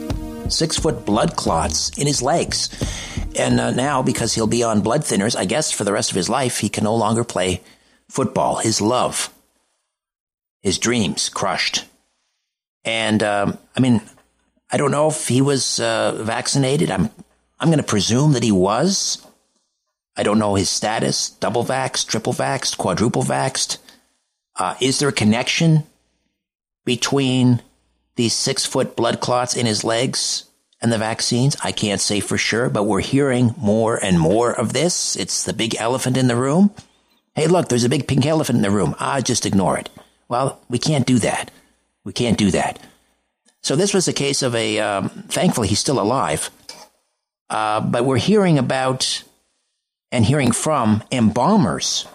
[0.49, 2.69] six foot blood clots in his legs.
[3.39, 6.17] And uh, now, because he'll be on blood thinners, I guess for the rest of
[6.17, 7.63] his life, he can no longer play
[8.09, 8.57] football.
[8.57, 9.33] His love,
[10.61, 11.85] his dreams crushed.
[12.85, 14.03] And um, I mean,
[14.71, 16.91] I don't know if he was uh, vaccinated.
[16.91, 17.11] I'm
[17.61, 19.25] I'm going to presume that he was.
[20.17, 23.79] I don't know his status, double vaxxed, triple vaxxed, quadruple vaxxed.
[24.57, 25.85] Uh, is there a connection
[26.85, 27.63] between
[28.17, 30.45] these six foot blood clots in his legs
[30.81, 31.57] and the vaccines?
[31.63, 35.15] I can't say for sure, but we're hearing more and more of this.
[35.15, 36.73] It's the big elephant in the room.
[37.35, 38.97] Hey, look, there's a big pink elephant in the room.
[38.99, 39.89] Ah, just ignore it.
[40.29, 41.53] Well, we can't do that.
[42.03, 42.81] We can't do that.
[43.63, 46.51] So this was a case of a, um, thankfully he's still alive.
[47.51, 49.23] Uh, but we're hearing about
[50.13, 52.07] and hearing from embalmers,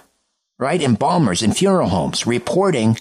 [0.57, 0.81] right?
[0.81, 2.97] Embalmers in funeral homes reporting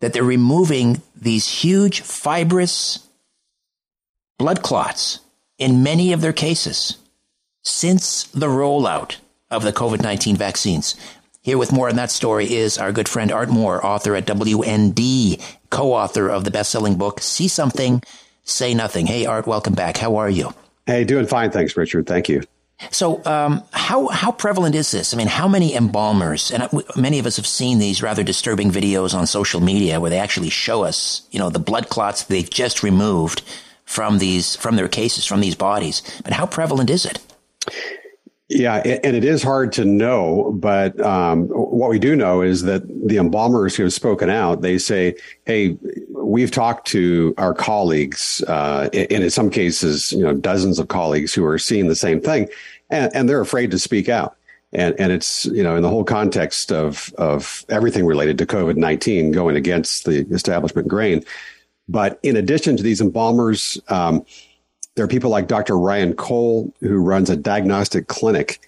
[0.00, 3.06] that they're removing these huge fibrous
[4.38, 5.20] blood clots
[5.58, 6.96] in many of their cases
[7.62, 9.16] since the rollout
[9.50, 10.96] of the COVID 19 vaccines.
[11.42, 15.42] Here with more on that story is our good friend Art Moore, author at WND,
[15.70, 18.02] co author of the best selling book, See Something,
[18.44, 19.06] Say Nothing.
[19.06, 19.96] Hey, Art, welcome back.
[19.96, 20.52] How are you?
[20.86, 21.50] Hey, doing fine.
[21.50, 22.06] Thanks, Richard.
[22.06, 22.42] Thank you.
[22.90, 25.12] So, um, how how prevalent is this?
[25.12, 26.50] I mean, how many embalmers?
[26.50, 26.66] And
[26.96, 30.48] many of us have seen these rather disturbing videos on social media where they actually
[30.48, 33.42] show us, you know, the blood clots they've just removed
[33.84, 36.02] from these from their cases from these bodies.
[36.24, 37.18] But how prevalent is it?
[38.52, 42.82] Yeah, and it is hard to know, but um, what we do know is that
[43.06, 45.14] the embalmers who have spoken out, they say,
[45.46, 45.78] "Hey,
[46.08, 51.32] we've talked to our colleagues, uh, and in some cases, you know, dozens of colleagues
[51.32, 52.48] who are seeing the same thing,
[52.90, 54.36] and, and they're afraid to speak out."
[54.72, 58.74] And and it's you know in the whole context of of everything related to COVID
[58.74, 61.22] nineteen going against the establishment grain,
[61.88, 63.80] but in addition to these embalmers.
[63.86, 64.24] Um,
[65.00, 65.78] there are people like Dr.
[65.78, 68.60] Ryan Cole, who runs a diagnostic clinic,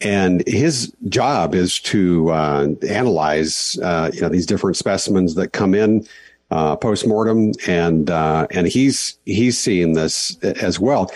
[0.00, 5.74] and his job is to uh, analyze uh, you know these different specimens that come
[5.74, 6.08] in
[6.50, 11.12] uh, post mortem, and uh, and he's he's seeing this as well,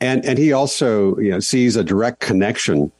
[0.00, 2.90] and and he also you know sees a direct connection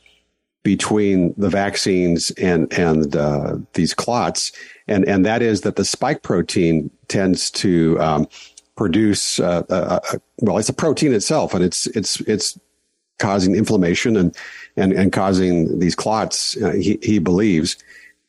[0.64, 4.52] between the vaccines and and uh, these clots,
[4.86, 8.28] and and that is that the spike protein tends to um,
[8.76, 12.58] produce uh, uh, uh, well it's a protein itself and it's it's it's
[13.18, 14.36] causing inflammation and
[14.76, 17.76] and and causing these clots uh, he, he believes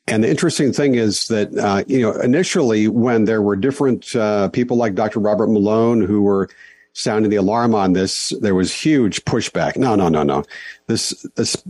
[0.08, 4.48] and the interesting thing is that uh, you know initially when there were different uh,
[4.50, 5.20] people like Dr.
[5.20, 6.50] Robert Malone who were
[6.94, 10.44] sounding the alarm on this there was huge pushback no no no no
[10.88, 11.62] this this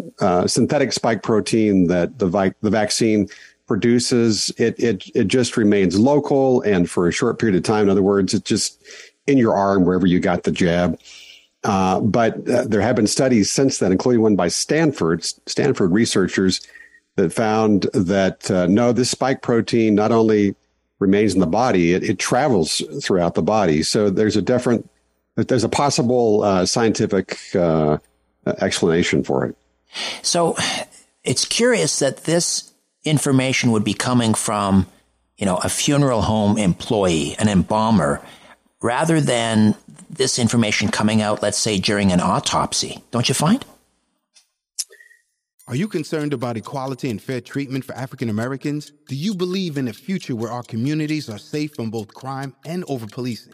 [0.46, 3.28] synthetic spike protein that the vi- the vaccine
[3.68, 7.84] produces, it, it, it just remains local and for a short period of time.
[7.84, 8.82] In other words, it just,
[9.28, 11.00] in your arm wherever you got the jab.
[11.64, 16.66] Uh, but uh, there have been studies since then, including one by Stanford, Stanford researchers
[17.18, 20.56] that found that uh, no, this spike protein not only
[21.00, 23.84] remains in the body, it, it, travels throughout the body.
[23.84, 24.90] So there's a different,
[25.36, 27.98] there's a possible uh, scientific uh,
[28.46, 29.58] explanation for it.
[30.22, 30.56] So
[31.24, 32.72] it's curious that this
[33.10, 34.88] information would be coming from,
[35.38, 38.22] you know, a funeral home employee, an embalmer,
[38.82, 39.76] rather than
[40.10, 43.02] this information coming out, let's say, during an autopsy.
[43.12, 43.66] Don't you find?
[45.68, 48.92] Are you concerned about equality and fair treatment for African Americans?
[49.10, 52.86] Do you believe in a future where our communities are safe from both crime and
[52.88, 53.54] over policing?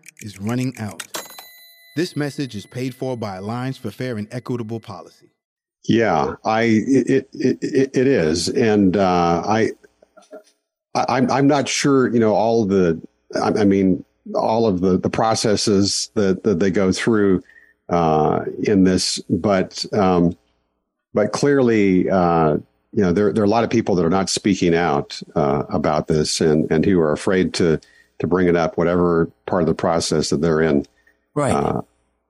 [0.21, 1.07] is running out.
[1.95, 5.31] This message is paid for by Alliance for Fair and Equitable Policy.
[5.83, 9.71] Yeah, I it it, it, it is, and uh, I,
[10.93, 12.07] I am I'm not sure.
[12.13, 13.01] You know, all the
[13.35, 14.05] I, I mean,
[14.35, 17.43] all of the the processes that that they go through
[17.89, 20.37] uh, in this, but um,
[21.13, 22.57] but clearly, uh,
[22.93, 25.63] you know, there there are a lot of people that are not speaking out uh,
[25.69, 27.79] about this, and and who are afraid to
[28.21, 30.85] to bring it up, whatever part of the process that they're in.
[31.33, 31.53] Right.
[31.53, 31.81] Uh,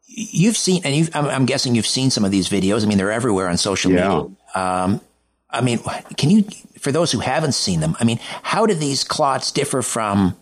[0.07, 2.83] you've seen, and I'm, I'm, guessing you've seen some of these videos.
[2.83, 4.07] I mean, they're everywhere on social yeah.
[4.07, 4.35] media.
[4.55, 5.01] Um,
[5.49, 5.79] I mean,
[6.17, 6.45] can you,
[6.79, 10.35] for those who haven't seen them, I mean, how do these clots differ from,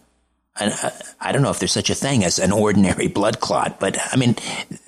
[0.60, 3.80] an, uh, I don't know if there's such a thing as an ordinary blood clot,
[3.80, 4.36] but I mean,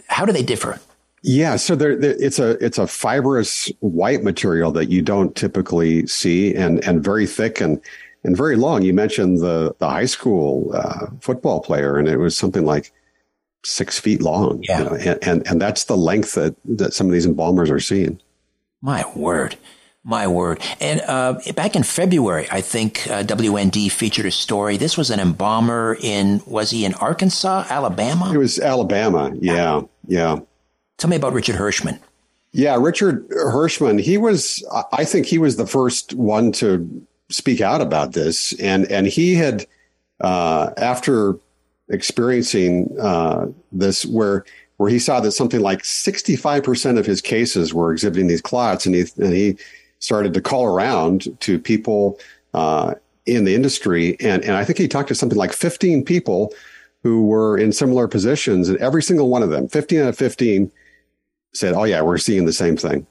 [0.07, 0.80] how do they differ?
[1.24, 6.55] Yeah, so there, it's a it's a fibrous white material that you don't typically see,
[6.55, 7.80] and and very thick, and
[8.24, 8.84] and very long.
[8.84, 12.91] You mentioned the the high school uh, football player, and it was something like
[13.63, 14.63] six feet long.
[14.63, 14.80] Yeah.
[14.80, 17.80] You know, and, and, and that's the length that that some of these embalmers are
[17.80, 18.19] seeing.
[18.82, 19.57] My word.
[20.03, 20.59] My word.
[20.80, 24.78] And uh, back in February, I think uh, WND featured a story.
[24.78, 28.32] This was an embalmer in, was he in Arkansas, Alabama?
[28.34, 29.32] It was Alabama.
[29.39, 29.82] Yeah.
[30.07, 30.39] Yeah.
[30.97, 31.99] Tell me about Richard Hirschman.
[32.51, 32.78] Yeah.
[32.80, 38.13] Richard Hirschman, he was, I think he was the first one to speak out about
[38.13, 39.65] this, and and he had
[40.19, 41.38] uh, after
[41.89, 44.45] experiencing uh, this where
[44.77, 48.95] where he saw that something like 65% of his cases were exhibiting these clots and
[48.95, 49.57] he and he
[49.99, 52.19] started to call around to people
[52.55, 52.95] uh,
[53.27, 54.17] in the industry.
[54.19, 56.53] And and I think he talked to something like 15 people
[57.03, 60.71] who were in similar positions and every single one of them 15 out of 15
[61.53, 63.05] said oh yeah we're seeing the same thing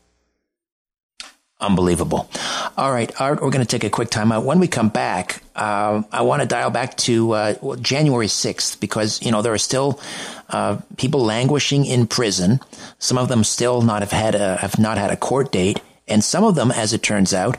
[1.60, 2.28] Unbelievable.
[2.76, 4.44] All right, Art, we're going to take a quick time out.
[4.44, 9.20] When we come back, uh, I want to dial back to uh, January 6th because,
[9.20, 10.00] you know, there are still
[10.48, 12.60] uh, people languishing in prison.
[12.98, 15.80] Some of them still not have had a, have not had a court date.
[16.08, 17.58] And some of them, as it turns out,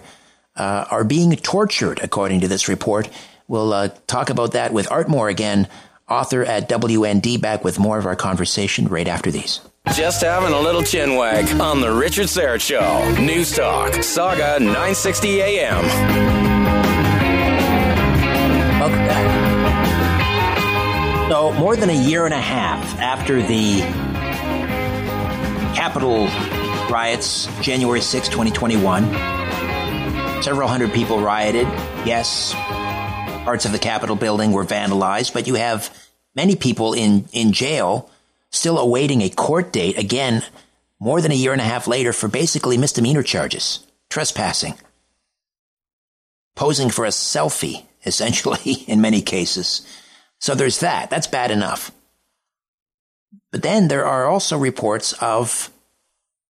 [0.55, 3.07] uh, are being tortured, according to this report.
[3.47, 5.67] We'll uh, talk about that with Art Moore again,
[6.09, 9.61] author at WND, back with more of our conversation right after these.
[9.95, 13.19] Just having a little chin wag on the Richard Syrett Show.
[13.19, 15.83] News Talk, Sauga 960 AM.
[18.79, 19.31] Welcome back.
[21.29, 23.79] So, more than a year and a half after the
[25.75, 26.27] Capitol
[26.89, 29.03] riots, January 6, 2021,
[30.43, 31.65] several hundred people rioted.
[32.05, 35.89] Yes, parts of the Capitol building were vandalized, but you have
[36.35, 38.10] many people in, in jail
[38.51, 40.43] still awaiting a court date, again,
[40.99, 44.75] more than a year and a half later, for basically misdemeanor charges, trespassing,
[46.55, 49.85] posing for a selfie, essentially, in many cases.
[50.39, 51.09] So there's that.
[51.09, 51.91] That's bad enough.
[53.51, 55.69] But then there are also reports of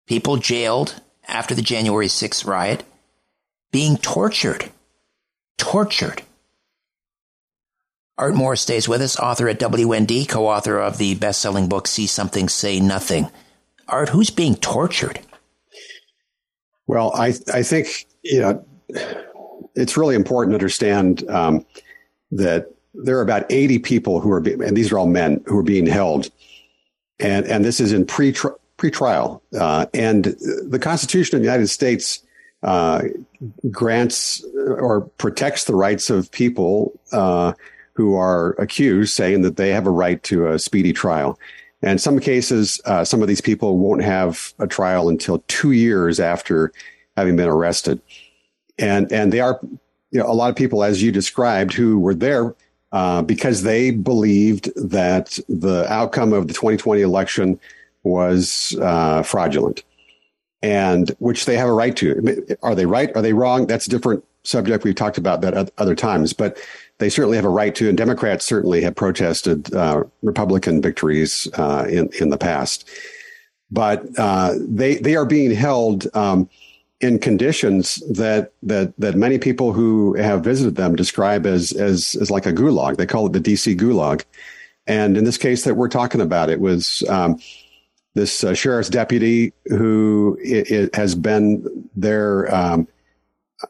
[0.08, 2.84] people jailed after the January 6th riot
[3.72, 4.70] being tortured.
[5.58, 6.22] Tortured.
[8.18, 11.88] Art Moore stays with us, author at WND, co author of the best selling book
[11.88, 13.30] See Something, Say Nothing.
[13.88, 15.20] Art, who's being tortured?
[16.88, 18.66] Well, I, I think, you know,
[19.76, 21.66] it's really important to understand um,
[22.32, 25.58] that there are about 80 people who are, be- and these are all men who
[25.58, 26.30] are being held.
[27.20, 28.34] And, and this is in pre
[28.78, 29.42] pre-trial.
[29.58, 30.26] Uh, and
[30.68, 32.22] the Constitution of the United States
[32.64, 33.04] uh,
[33.72, 37.54] grants or protects the rights of people uh,
[37.96, 41.40] who are accused, saying that they have a right to a speedy trial.
[41.82, 46.20] And some cases, uh, some of these people won't have a trial until two years
[46.20, 46.72] after
[47.16, 48.02] having been arrested.
[48.78, 49.60] And and they are,
[50.12, 52.54] you know, a lot of people, as you described, who were there
[52.92, 57.60] uh, because they believed that the outcome of the 2020 election
[58.04, 59.84] was uh, fraudulent,
[60.62, 62.58] and which they have a right to.
[62.62, 63.16] Are they right?
[63.16, 63.68] Are they wrong?
[63.68, 64.84] That's different subject.
[64.84, 66.58] We've talked about that other times, but
[66.98, 67.90] they certainly have a right to.
[67.90, 72.90] And Democrats certainly have protested uh, Republican victories uh, in in the past,
[73.72, 76.08] but uh, they they are being held.
[76.16, 76.50] Um,
[77.02, 82.32] in conditions that that that many people who have visited them describe as as as
[82.32, 82.96] like a gulag.
[82.98, 84.24] They call it the DC gulag,
[84.88, 87.38] and in this case that we're talking about, it was um,
[88.14, 92.54] this uh, sheriff's deputy who it, it has been there.
[92.54, 92.88] Um,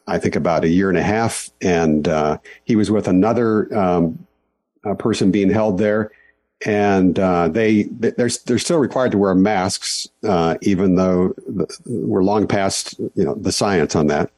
[0.07, 4.25] I think about a year and a half, and uh, he was with another um,
[4.97, 6.11] person being held there
[6.65, 11.33] and uh, they they're they're still required to wear masks, uh, even though
[11.85, 14.31] we're long past you know the science on that.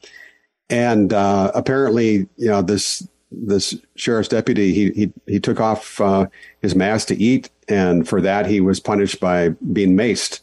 [0.70, 6.26] And uh, apparently, you know this this sheriff's deputy he he he took off uh,
[6.60, 10.40] his mask to eat, and for that he was punished by being maced,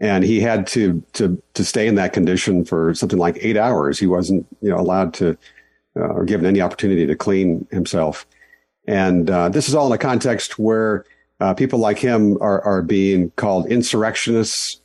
[0.00, 3.98] and he had to to to stay in that condition for something like eight hours.
[3.98, 5.36] He wasn't you know allowed to
[5.96, 8.26] uh, or given any opportunity to clean himself.
[8.86, 11.04] And uh, this is all in a context where
[11.40, 14.80] uh, people like him are, are being called insurrectionists.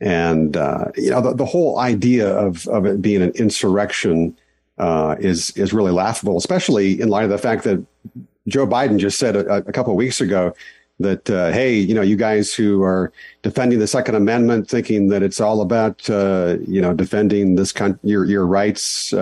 [0.00, 4.36] And, uh, you know, the, the, whole idea of, of it being an insurrection
[4.78, 7.84] uh, is, is really laughable, especially in light of the fact that
[8.46, 10.54] Joe Biden just said a, a couple of weeks ago
[11.00, 13.12] that, uh, hey, you know, you guys who are
[13.42, 17.98] defending the Second Amendment, thinking that it's all about, uh, you know, defending this con-
[18.02, 19.12] your, your rights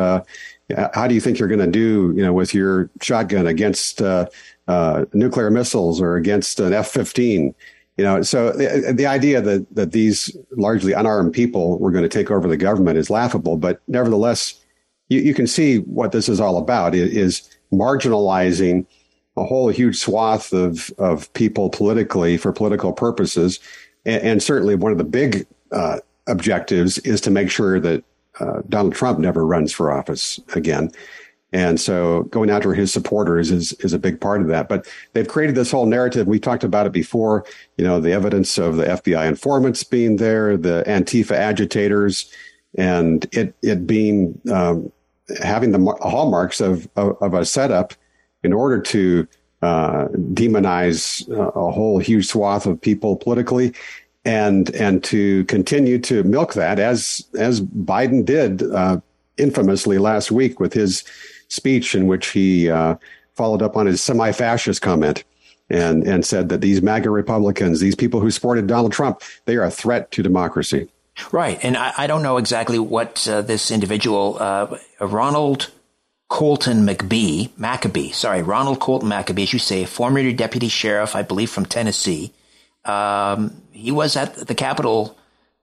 [0.94, 4.26] how do you think you're going to do, you know, with your shotgun against uh,
[4.66, 7.54] uh, nuclear missiles or against an F-15?
[7.96, 12.08] You know, so the, the idea that that these largely unarmed people were going to
[12.10, 13.56] take over the government is laughable.
[13.56, 14.62] But nevertheless,
[15.08, 16.94] you, you can see what this is all about.
[16.94, 18.86] It is marginalizing
[19.36, 23.60] a whole huge swath of of people politically for political purposes,
[24.04, 28.04] and, and certainly one of the big uh, objectives is to make sure that
[28.40, 30.90] uh, Donald Trump never runs for office again.
[31.52, 34.68] And so going after his supporters is, is a big part of that.
[34.68, 36.26] But they've created this whole narrative.
[36.26, 37.46] We talked about it before,
[37.78, 42.30] you know, the evidence of the FBI informants being there, the Antifa agitators,
[42.76, 44.92] and it, it being, um,
[45.42, 47.94] having the hallmarks of, of, of, a setup
[48.46, 49.28] in order to
[49.60, 53.74] uh, demonize uh, a whole huge swath of people politically
[54.24, 59.00] and and to continue to milk that as as Biden did uh,
[59.36, 61.04] infamously last week with his
[61.48, 62.96] speech in which he uh,
[63.34, 65.24] followed up on his semi-fascist comment
[65.68, 69.64] and and said that these MAGA Republicans, these people who supported Donald Trump, they are
[69.64, 70.88] a threat to democracy.
[71.32, 75.70] Right, and I, I don't know exactly what uh, this individual, uh, Ronald
[76.28, 81.50] Colton McBee, McAbee, sorry, Ronald Colton McAbee, as you say, former deputy sheriff, I believe,
[81.50, 82.32] from Tennessee.
[82.84, 85.16] Um, he was at the Capitol,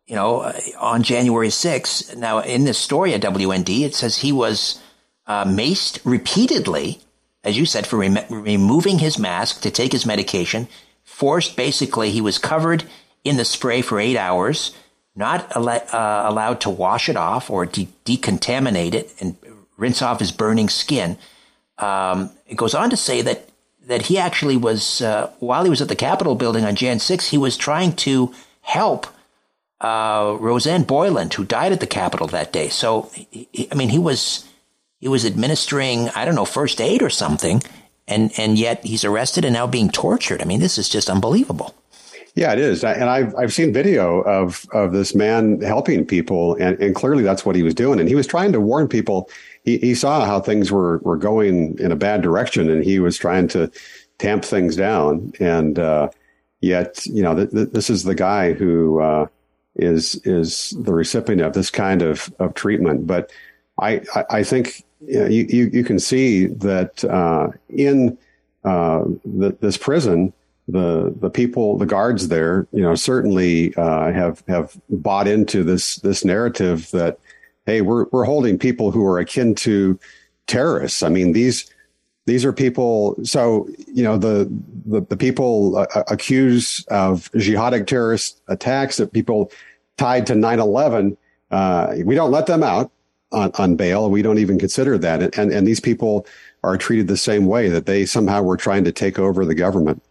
[0.08, 2.16] you know, uh, on January 6th.
[2.16, 4.82] Now, in this story at WND, it says he was
[5.28, 7.00] uh, maced repeatedly,
[7.44, 10.68] as you said, for rem- removing his mask to take his medication.
[11.04, 12.86] Forced, basically, he was covered
[13.24, 14.76] in the spray for eight hours,
[15.16, 19.36] not uh, allowed to wash it off or de- decontaminate it and
[19.78, 21.18] rinse off his burning skin.
[21.78, 23.50] Um, it goes on to say that
[23.88, 27.28] that he actually was, uh, while he was at the Capitol building on Jan 6,
[27.28, 29.08] he was trying to help
[29.82, 32.70] uh, Rosanne Boyland, who died at the Capitol that day.
[32.70, 34.48] So, he, I mean, he was
[35.00, 37.62] he was administering, I don't know, first aid or something,
[38.08, 40.42] and and yet he's arrested and now being tortured.
[40.42, 41.76] I mean, this is just unbelievable.
[42.36, 46.82] Yeah, it is, and I've I've seen video of of this man helping people, and,
[46.82, 49.30] and clearly that's what he was doing, and he was trying to warn people
[49.64, 53.18] he, he saw how things were, were going in a bad direction and he was
[53.18, 53.72] trying to
[54.18, 55.34] tamp things down.
[55.40, 56.10] And, uh,
[56.62, 59.28] yet, you know, th- th- this is the guy who, uh,
[59.76, 63.08] is, is the recipient of this kind of, of treatment.
[63.08, 63.32] But
[63.80, 68.18] I, I, I think you, know, you, you, you, can see that, uh, in,
[68.64, 70.32] uh, the, this prison,
[70.68, 75.98] the the people, the guards there, you know, certainly uh, have have bought into this
[75.98, 77.20] this narrative that
[77.66, 80.00] hey, we're we're holding people who are akin to
[80.48, 81.04] terrorists.
[81.04, 81.70] I mean, these
[82.26, 83.18] These are people.
[83.24, 84.48] So you know the
[84.86, 89.52] the, the people uh, accused of jihadic terrorist attacks, that people
[89.98, 91.18] tied to 9/11.
[91.52, 92.92] Uh, we don't let them out
[93.32, 94.10] on, on bail.
[94.10, 95.38] We don't even consider that.
[95.38, 96.26] And and these people
[96.64, 100.02] are treated the same way that they somehow were trying to take over the government.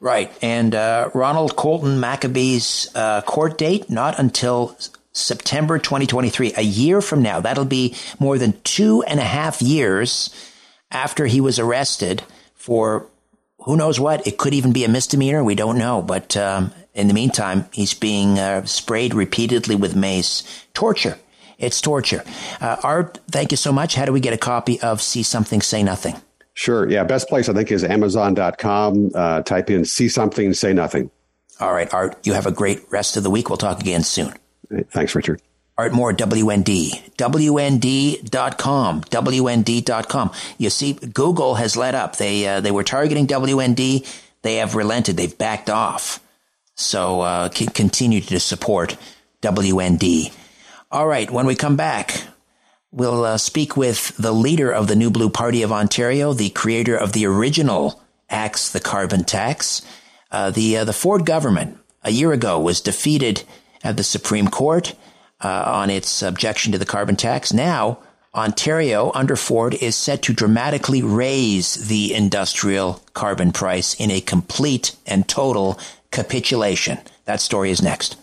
[0.00, 0.30] Right.
[0.42, 4.76] And uh, Ronald Colton McAbee's uh, court date, not until
[5.18, 7.40] September 2023, a year from now.
[7.40, 10.30] That'll be more than two and a half years
[10.90, 12.22] after he was arrested
[12.54, 13.06] for
[13.60, 14.26] who knows what.
[14.26, 15.44] It could even be a misdemeanor.
[15.44, 16.02] We don't know.
[16.02, 20.42] But um, in the meantime, he's being uh, sprayed repeatedly with mace.
[20.74, 21.18] Torture.
[21.58, 22.22] It's torture.
[22.60, 23.94] Uh, Art, thank you so much.
[23.94, 26.14] How do we get a copy of See Something, Say Nothing?
[26.54, 26.88] Sure.
[26.88, 27.04] Yeah.
[27.04, 29.10] Best place, I think, is Amazon.com.
[29.14, 31.10] Uh, type in See Something, Say Nothing.
[31.60, 32.16] All right, Art.
[32.24, 33.50] You have a great rest of the week.
[33.50, 34.32] We'll talk again soon.
[34.90, 35.42] Thanks, Richard.
[35.76, 37.14] Art Moore, WND.
[37.16, 39.00] WND.com.
[39.02, 40.32] WND.com.
[40.58, 42.16] You see, Google has let up.
[42.16, 44.06] They, uh, they were targeting WND.
[44.42, 45.16] They have relented.
[45.16, 46.20] They've backed off.
[46.74, 48.96] So, uh, continue to support
[49.42, 50.32] WND.
[50.90, 52.22] All right, when we come back,
[52.90, 56.96] we'll uh, speak with the leader of the New Blue Party of Ontario, the creator
[56.96, 59.82] of the original Axe the Carbon Tax.
[60.30, 63.44] Uh, the uh, the Ford government a year ago was defeated
[63.82, 64.94] at the Supreme Court
[65.40, 67.52] uh, on its objection to the carbon tax.
[67.52, 67.98] Now,
[68.34, 74.94] Ontario under Ford is set to dramatically raise the industrial carbon price in a complete
[75.06, 75.78] and total
[76.10, 76.98] capitulation.
[77.24, 78.16] That story is next.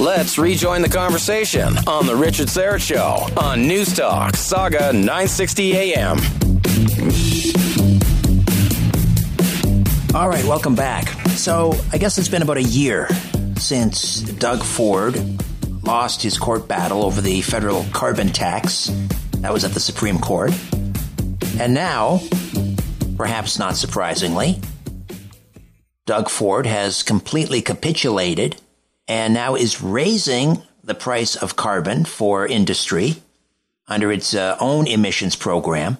[0.00, 6.18] Let's rejoin the conversation on The Richard Syrett Show on News Talk, Sauga 960 AM.
[10.14, 11.08] All right, welcome back.
[11.30, 13.08] So, I guess it's been about a year
[13.64, 15.18] since Doug Ford
[15.84, 18.90] lost his court battle over the federal carbon tax.
[19.38, 20.52] That was at the Supreme Court.
[21.58, 22.20] And now,
[23.16, 24.60] perhaps not surprisingly,
[26.04, 28.60] Doug Ford has completely capitulated
[29.08, 33.14] and now is raising the price of carbon for industry
[33.88, 35.96] under its uh, own emissions program.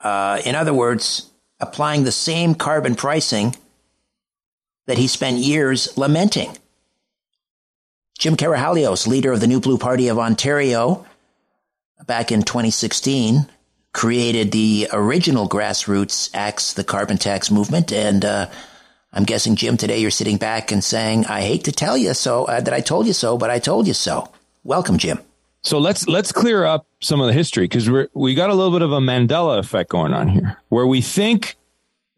[0.00, 3.54] Uh, in other words, applying the same carbon pricing
[4.86, 6.56] that he spent years lamenting.
[8.18, 11.06] Jim Karahalios, leader of the New Blue Party of Ontario,
[12.06, 13.46] back in 2016,
[13.92, 18.48] created the original grassroots Axe the Carbon Tax movement and uh,
[19.12, 22.44] I'm guessing, Jim, today you're sitting back and saying, I hate to tell you so,
[22.46, 24.32] uh, that I told you so, but I told you so.
[24.64, 25.18] Welcome, Jim.
[25.62, 28.72] So let's let's clear up some of the history because we we got a little
[28.72, 31.56] bit of a Mandela effect going on here, where we think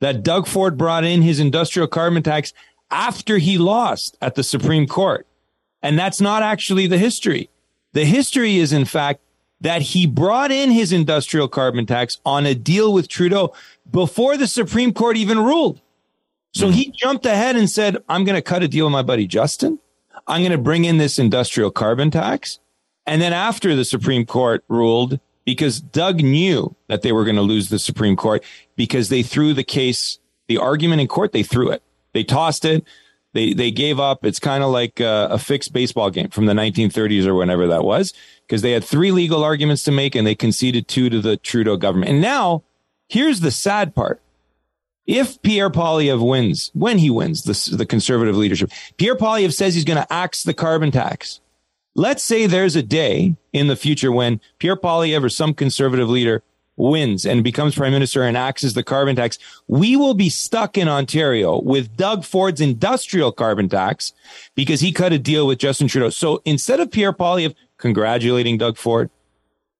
[0.04, 2.52] that Doug Ford brought in his industrial carbon tax
[2.90, 5.26] after he lost at the Supreme Court,
[5.82, 7.48] and that's not actually the history.
[7.94, 9.22] The history is, in fact,
[9.62, 13.54] that he brought in his industrial carbon tax on a deal with Trudeau
[13.90, 15.80] before the Supreme Court even ruled.
[16.52, 19.26] So he jumped ahead and said, I'm going to cut a deal with my buddy
[19.26, 19.78] Justin.
[20.26, 22.58] I'm going to bring in this industrial carbon tax.
[23.06, 27.42] And then after the Supreme Court ruled, because Doug knew that they were going to
[27.42, 28.42] lose the Supreme Court
[28.76, 30.18] because they threw the case,
[30.48, 31.82] the argument in court, they threw it.
[32.12, 32.84] They tossed it.
[33.32, 34.24] They, they gave up.
[34.24, 37.82] It's kind of like a, a fixed baseball game from the 1930s or whenever that
[37.82, 38.14] was,
[38.46, 41.76] because they had three legal arguments to make and they conceded two to the Trudeau
[41.76, 42.12] government.
[42.12, 42.62] And now
[43.08, 44.20] here's the sad part
[45.06, 49.84] if Pierre Poilievre wins, when he wins the, the conservative leadership, Pierre Poilievre says he's
[49.84, 51.40] going to axe the carbon tax.
[51.94, 56.42] Let's say there's a day in the future when Pierre Poilievre or some conservative leader
[56.76, 59.38] wins and becomes prime minister and axes the carbon tax.
[59.68, 64.12] We will be stuck in Ontario with Doug Ford's industrial carbon tax
[64.56, 66.10] because he cut a deal with Justin Trudeau.
[66.10, 69.10] So instead of Pierre Poilievre congratulating Doug Ford,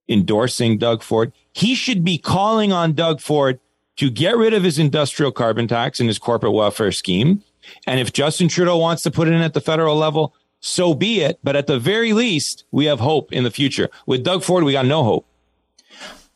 [0.09, 3.59] endorsing Doug Ford, he should be calling on Doug Ford
[3.97, 7.43] to get rid of his industrial carbon tax and his corporate welfare scheme.
[7.87, 10.35] And if Justin Trudeau wants to put it in at the federal level,
[10.65, 11.39] so be it.
[11.45, 13.91] But at the very least, we have hope in the future.
[14.07, 15.27] With Doug Ford, we got no hope.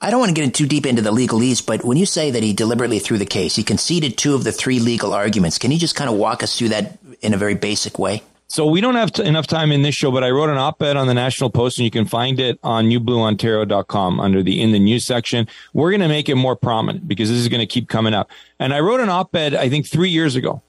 [0.01, 2.43] I don't want to get too deep into the legalese, but when you say that
[2.43, 5.59] he deliberately threw the case, he conceded two of the three legal arguments.
[5.59, 8.23] Can you just kind of walk us through that in a very basic way?
[8.47, 10.97] So we don't have t- enough time in this show, but I wrote an op-ed
[10.97, 14.79] on the National Post, and you can find it on newblueontario.com under the in the
[14.79, 15.49] news section.
[15.75, 18.31] We're going to make it more prominent because this is going to keep coming up.
[18.59, 20.63] And I wrote an op-ed, I think, three years ago,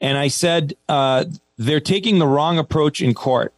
[0.00, 1.24] and I said uh,
[1.58, 3.52] they're taking the wrong approach in court.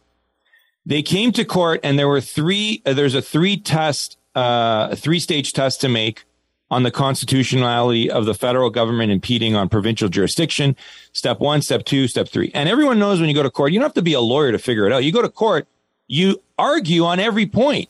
[0.85, 2.81] They came to court, and there were three.
[2.85, 6.25] Uh, there's a three test, uh, three stage test to make
[6.71, 10.75] on the constitutionality of the federal government impeding on provincial jurisdiction.
[11.11, 12.49] Step one, step two, step three.
[12.55, 14.51] And everyone knows when you go to court, you don't have to be a lawyer
[14.51, 15.03] to figure it out.
[15.03, 15.67] You go to court,
[16.07, 17.89] you argue on every point.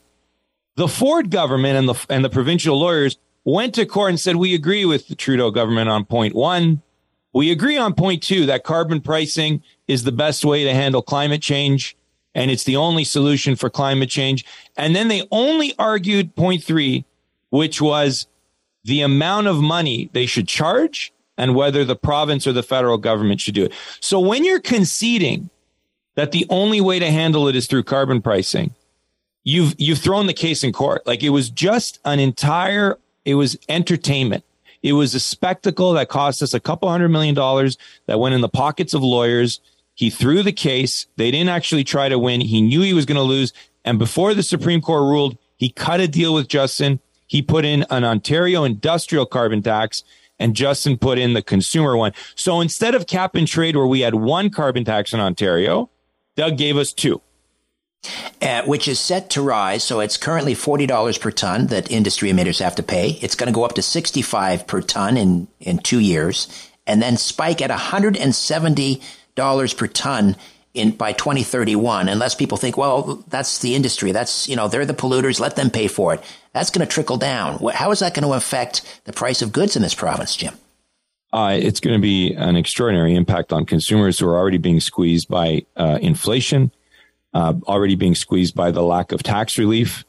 [0.76, 4.54] The Ford government and the and the provincial lawyers went to court and said, we
[4.54, 6.82] agree with the Trudeau government on point one.
[7.34, 11.42] We agree on point two that carbon pricing is the best way to handle climate
[11.42, 11.96] change
[12.34, 14.46] and it's the only solution for climate change.
[14.78, 17.06] And then they only argued point three,
[17.50, 18.28] which was
[18.84, 23.42] the amount of money they should charge and whether the province or the federal government
[23.42, 23.74] should do it.
[24.00, 25.50] So when you're conceding
[26.16, 28.74] that the only way to handle it is through carbon pricing,
[29.44, 31.06] you've you've thrown the case in court.
[31.06, 34.44] Like it was just an entire it was entertainment.
[34.84, 37.78] It was a spectacle that cost us a couple hundred million dollars
[38.08, 39.62] that went in the pockets of lawyers.
[39.94, 41.08] He threw the case.
[41.18, 42.42] They didn't actually try to win.
[42.42, 43.54] He knew he was going to lose.
[43.86, 47.00] And before the Supreme Court ruled, he cut a deal with Justin.
[47.28, 50.04] He put in an Ontario industrial carbon tax
[50.40, 52.14] and Justin put in the consumer one.
[52.36, 55.90] So instead of cap and trade where we had one carbon tax in Ontario,
[56.36, 57.22] Doug gave us two
[58.42, 59.84] uh, which is set to rise.
[59.84, 63.12] So it's currently $40 per ton that industry emitters have to pay.
[63.22, 66.48] It's going to go up to 65 per ton in, in two years
[66.88, 70.36] and then spike at $170 per ton
[70.74, 74.94] in by 2031 unless people think well that's the industry that's you know they're the
[74.94, 76.24] polluters let them pay for it
[76.54, 79.76] that's going to trickle down how is that going to affect the price of goods
[79.76, 80.54] in this province jim
[81.34, 85.28] uh, it's going to be an extraordinary impact on consumers who are already being squeezed
[85.28, 86.72] by uh, inflation
[87.34, 90.06] uh, already being squeezed by the lack of tax relief.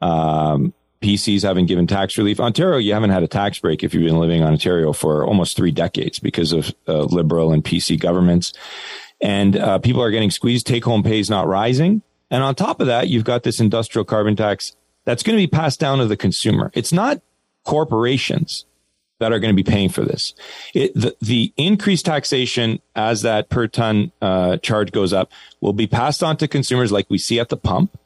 [0.00, 2.40] Um, PCs haven't given tax relief.
[2.40, 5.56] Ontario, you haven't had a tax break if you've been living in Ontario for almost
[5.56, 8.54] three decades because of uh, Liberal and PC governments.
[9.20, 10.66] And uh, people are getting squeezed.
[10.66, 12.02] Take home pay is not rising.
[12.30, 14.74] And on top of that, you've got this industrial carbon tax
[15.04, 16.70] that's going to be passed down to the consumer.
[16.74, 17.20] It's not
[17.64, 18.64] corporations
[19.24, 20.34] that are going to be paying for this.
[20.74, 25.32] It, the, the increased taxation as that per ton uh, charge goes up
[25.62, 27.98] will be passed on to consumers like we see at the pump.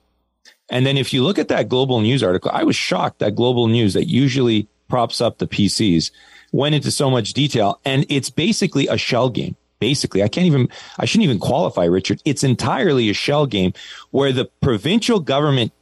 [0.70, 3.66] And then if you look at that global news article, I was shocked that global
[3.66, 6.12] news that usually props up the PCs
[6.52, 7.80] went into so much detail.
[7.84, 9.56] And it's basically a shell game.
[9.80, 10.68] Basically, I can't even,
[10.98, 12.22] I shouldn't even qualify, Richard.
[12.24, 13.72] It's entirely a shell game
[14.10, 15.72] where the provincial government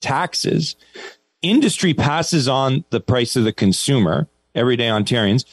[0.00, 0.74] taxes,
[1.42, 5.44] industry passes on the price of the consumer everyday Ontarians.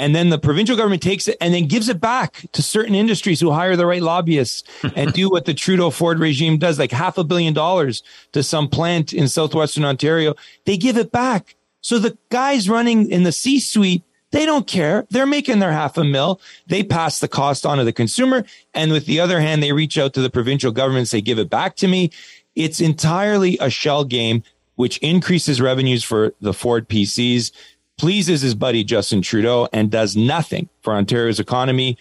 [0.00, 3.38] And then the provincial government takes it and then gives it back to certain industries
[3.38, 4.62] who hire the right lobbyists
[4.96, 8.02] and do what the Trudeau Ford regime does, like half a billion dollars
[8.32, 10.34] to some plant in southwestern Ontario.
[10.64, 11.54] They give it back.
[11.82, 15.06] So the guys running in the C suite, they don't care.
[15.10, 16.40] They're making their half a mil.
[16.66, 18.44] They pass the cost on to the consumer.
[18.72, 21.38] And with the other hand, they reach out to the provincial government and say, give
[21.38, 22.10] it back to me.
[22.54, 24.44] It's entirely a shell game,
[24.76, 27.52] which increases revenues for the Ford PCs
[28.00, 31.98] pleases his buddy Justin Trudeau and does nothing for Ontario's economy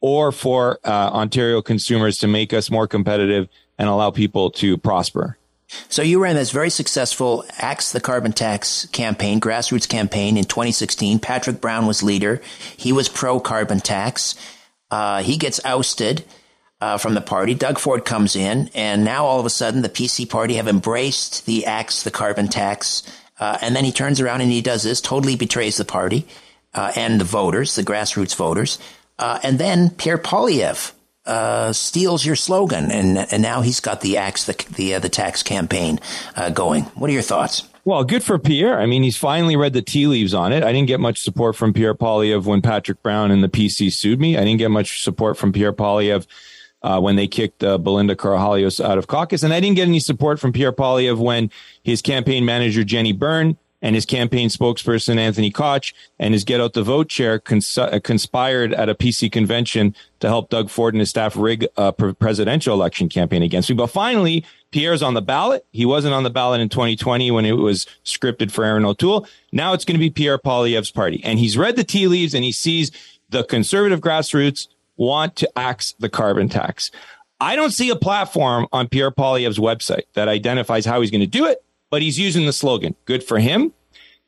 [0.00, 5.36] or for uh, Ontario consumers to make us more competitive and allow people to prosper.
[5.88, 11.18] So you ran this very successful Axe the Carbon Tax campaign, grassroots campaign in 2016.
[11.18, 12.40] Patrick Brown was leader.
[12.76, 14.36] He was pro carbon tax.
[14.88, 16.24] Uh, he gets ousted
[16.80, 17.54] uh, from the party.
[17.54, 21.44] Doug Ford comes in, and now all of a sudden the PC party have embraced
[21.46, 23.02] the Axe the Carbon Tax
[23.40, 26.26] uh, and then he turns around and he does this, totally betrays the party
[26.74, 28.78] uh, and the voters, the grassroots voters.
[29.18, 30.92] Uh, and then Pierre Poilievre
[31.26, 35.08] uh, steals your slogan, and and now he's got the axe, the the, uh, the
[35.08, 36.00] tax campaign
[36.36, 36.84] uh, going.
[36.84, 37.68] What are your thoughts?
[37.84, 38.78] Well, good for Pierre.
[38.78, 40.62] I mean, he's finally read the tea leaves on it.
[40.62, 44.20] I didn't get much support from Pierre Poilievre when Patrick Brown and the PC sued
[44.20, 44.36] me.
[44.36, 46.26] I didn't get much support from Pierre Poilievre
[46.82, 49.42] uh, when they kicked uh, Belinda Karahalios out of caucus.
[49.42, 51.50] And I didn't get any support from Pierre Poilievre when
[51.82, 56.74] his campaign manager, Jenny Byrne, and his campaign spokesperson, Anthony Koch, and his Get Out
[56.74, 61.00] the Vote chair cons- uh, conspired at a PC convention to help Doug Ford and
[61.00, 63.76] his staff rig a pre- presidential election campaign against me.
[63.76, 65.64] But finally, Pierre's on the ballot.
[65.72, 69.26] He wasn't on the ballot in 2020 when it was scripted for Erin O'Toole.
[69.52, 71.22] Now it's going to be Pierre Poilievre's party.
[71.24, 72.90] And he's read the tea leaves and he sees
[73.30, 74.68] the conservative grassroots
[75.00, 76.90] want to axe the carbon tax.
[77.40, 81.26] I don't see a platform on Pierre Poilievre's website that identifies how he's going to
[81.26, 82.94] do it, but he's using the slogan.
[83.06, 83.72] Good for him.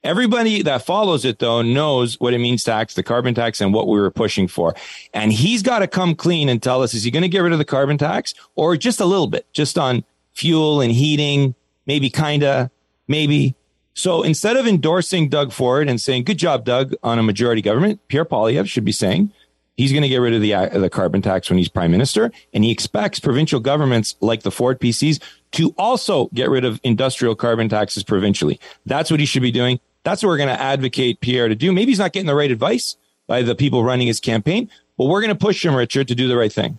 [0.03, 3.75] Everybody that follows it, though, knows what it means to axe the carbon tax and
[3.75, 4.75] what we were pushing for.
[5.13, 7.53] And he's got to come clean and tell us is he going to get rid
[7.53, 11.55] of the carbon tax or just a little bit, just on fuel and heating,
[11.87, 12.71] maybe kind of,
[13.07, 13.55] maybe.
[13.95, 18.01] So instead of endorsing Doug Ford and saying, good job, Doug, on a majority government,
[18.09, 19.33] Pierre Poilievre should be saying,
[19.77, 22.31] He's going to get rid of the, uh, the carbon tax when he's prime minister.
[22.53, 25.21] And he expects provincial governments like the Ford PCs
[25.53, 28.61] to also get rid of industrial carbon taxes provincially.
[28.85, 29.81] That's what he should be doing.
[30.05, 31.73] That's what we're going to advocate Pierre to do.
[31.73, 32.97] Maybe he's not getting the right advice
[33.27, 34.69] by the people running his campaign,
[34.99, 36.79] but we're going to push him, Richard, to do the right thing.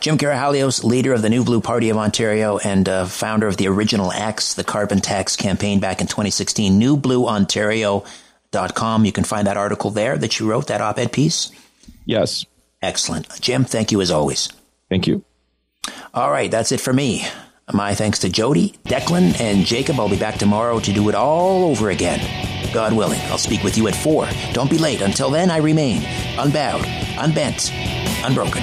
[0.00, 3.66] Jim Karahalios, leader of the New Blue Party of Ontario and uh, founder of the
[3.68, 9.04] original X, the carbon tax campaign back in 2016, newblueontario.com.
[9.04, 11.50] You can find that article there that you wrote, that op ed piece.
[12.04, 12.46] Yes.
[12.80, 13.40] Excellent.
[13.40, 14.48] Jim, thank you as always.
[14.88, 15.24] Thank you.
[16.14, 17.26] All right, that's it for me.
[17.72, 19.98] My thanks to Jody, Declan, and Jacob.
[19.98, 22.20] I'll be back tomorrow to do it all over again.
[22.74, 24.28] God willing, I'll speak with you at 4.
[24.52, 25.00] Don't be late.
[25.00, 26.02] Until then, I remain
[26.38, 26.84] unbowed,
[27.18, 27.70] unbent,
[28.24, 28.62] unbroken.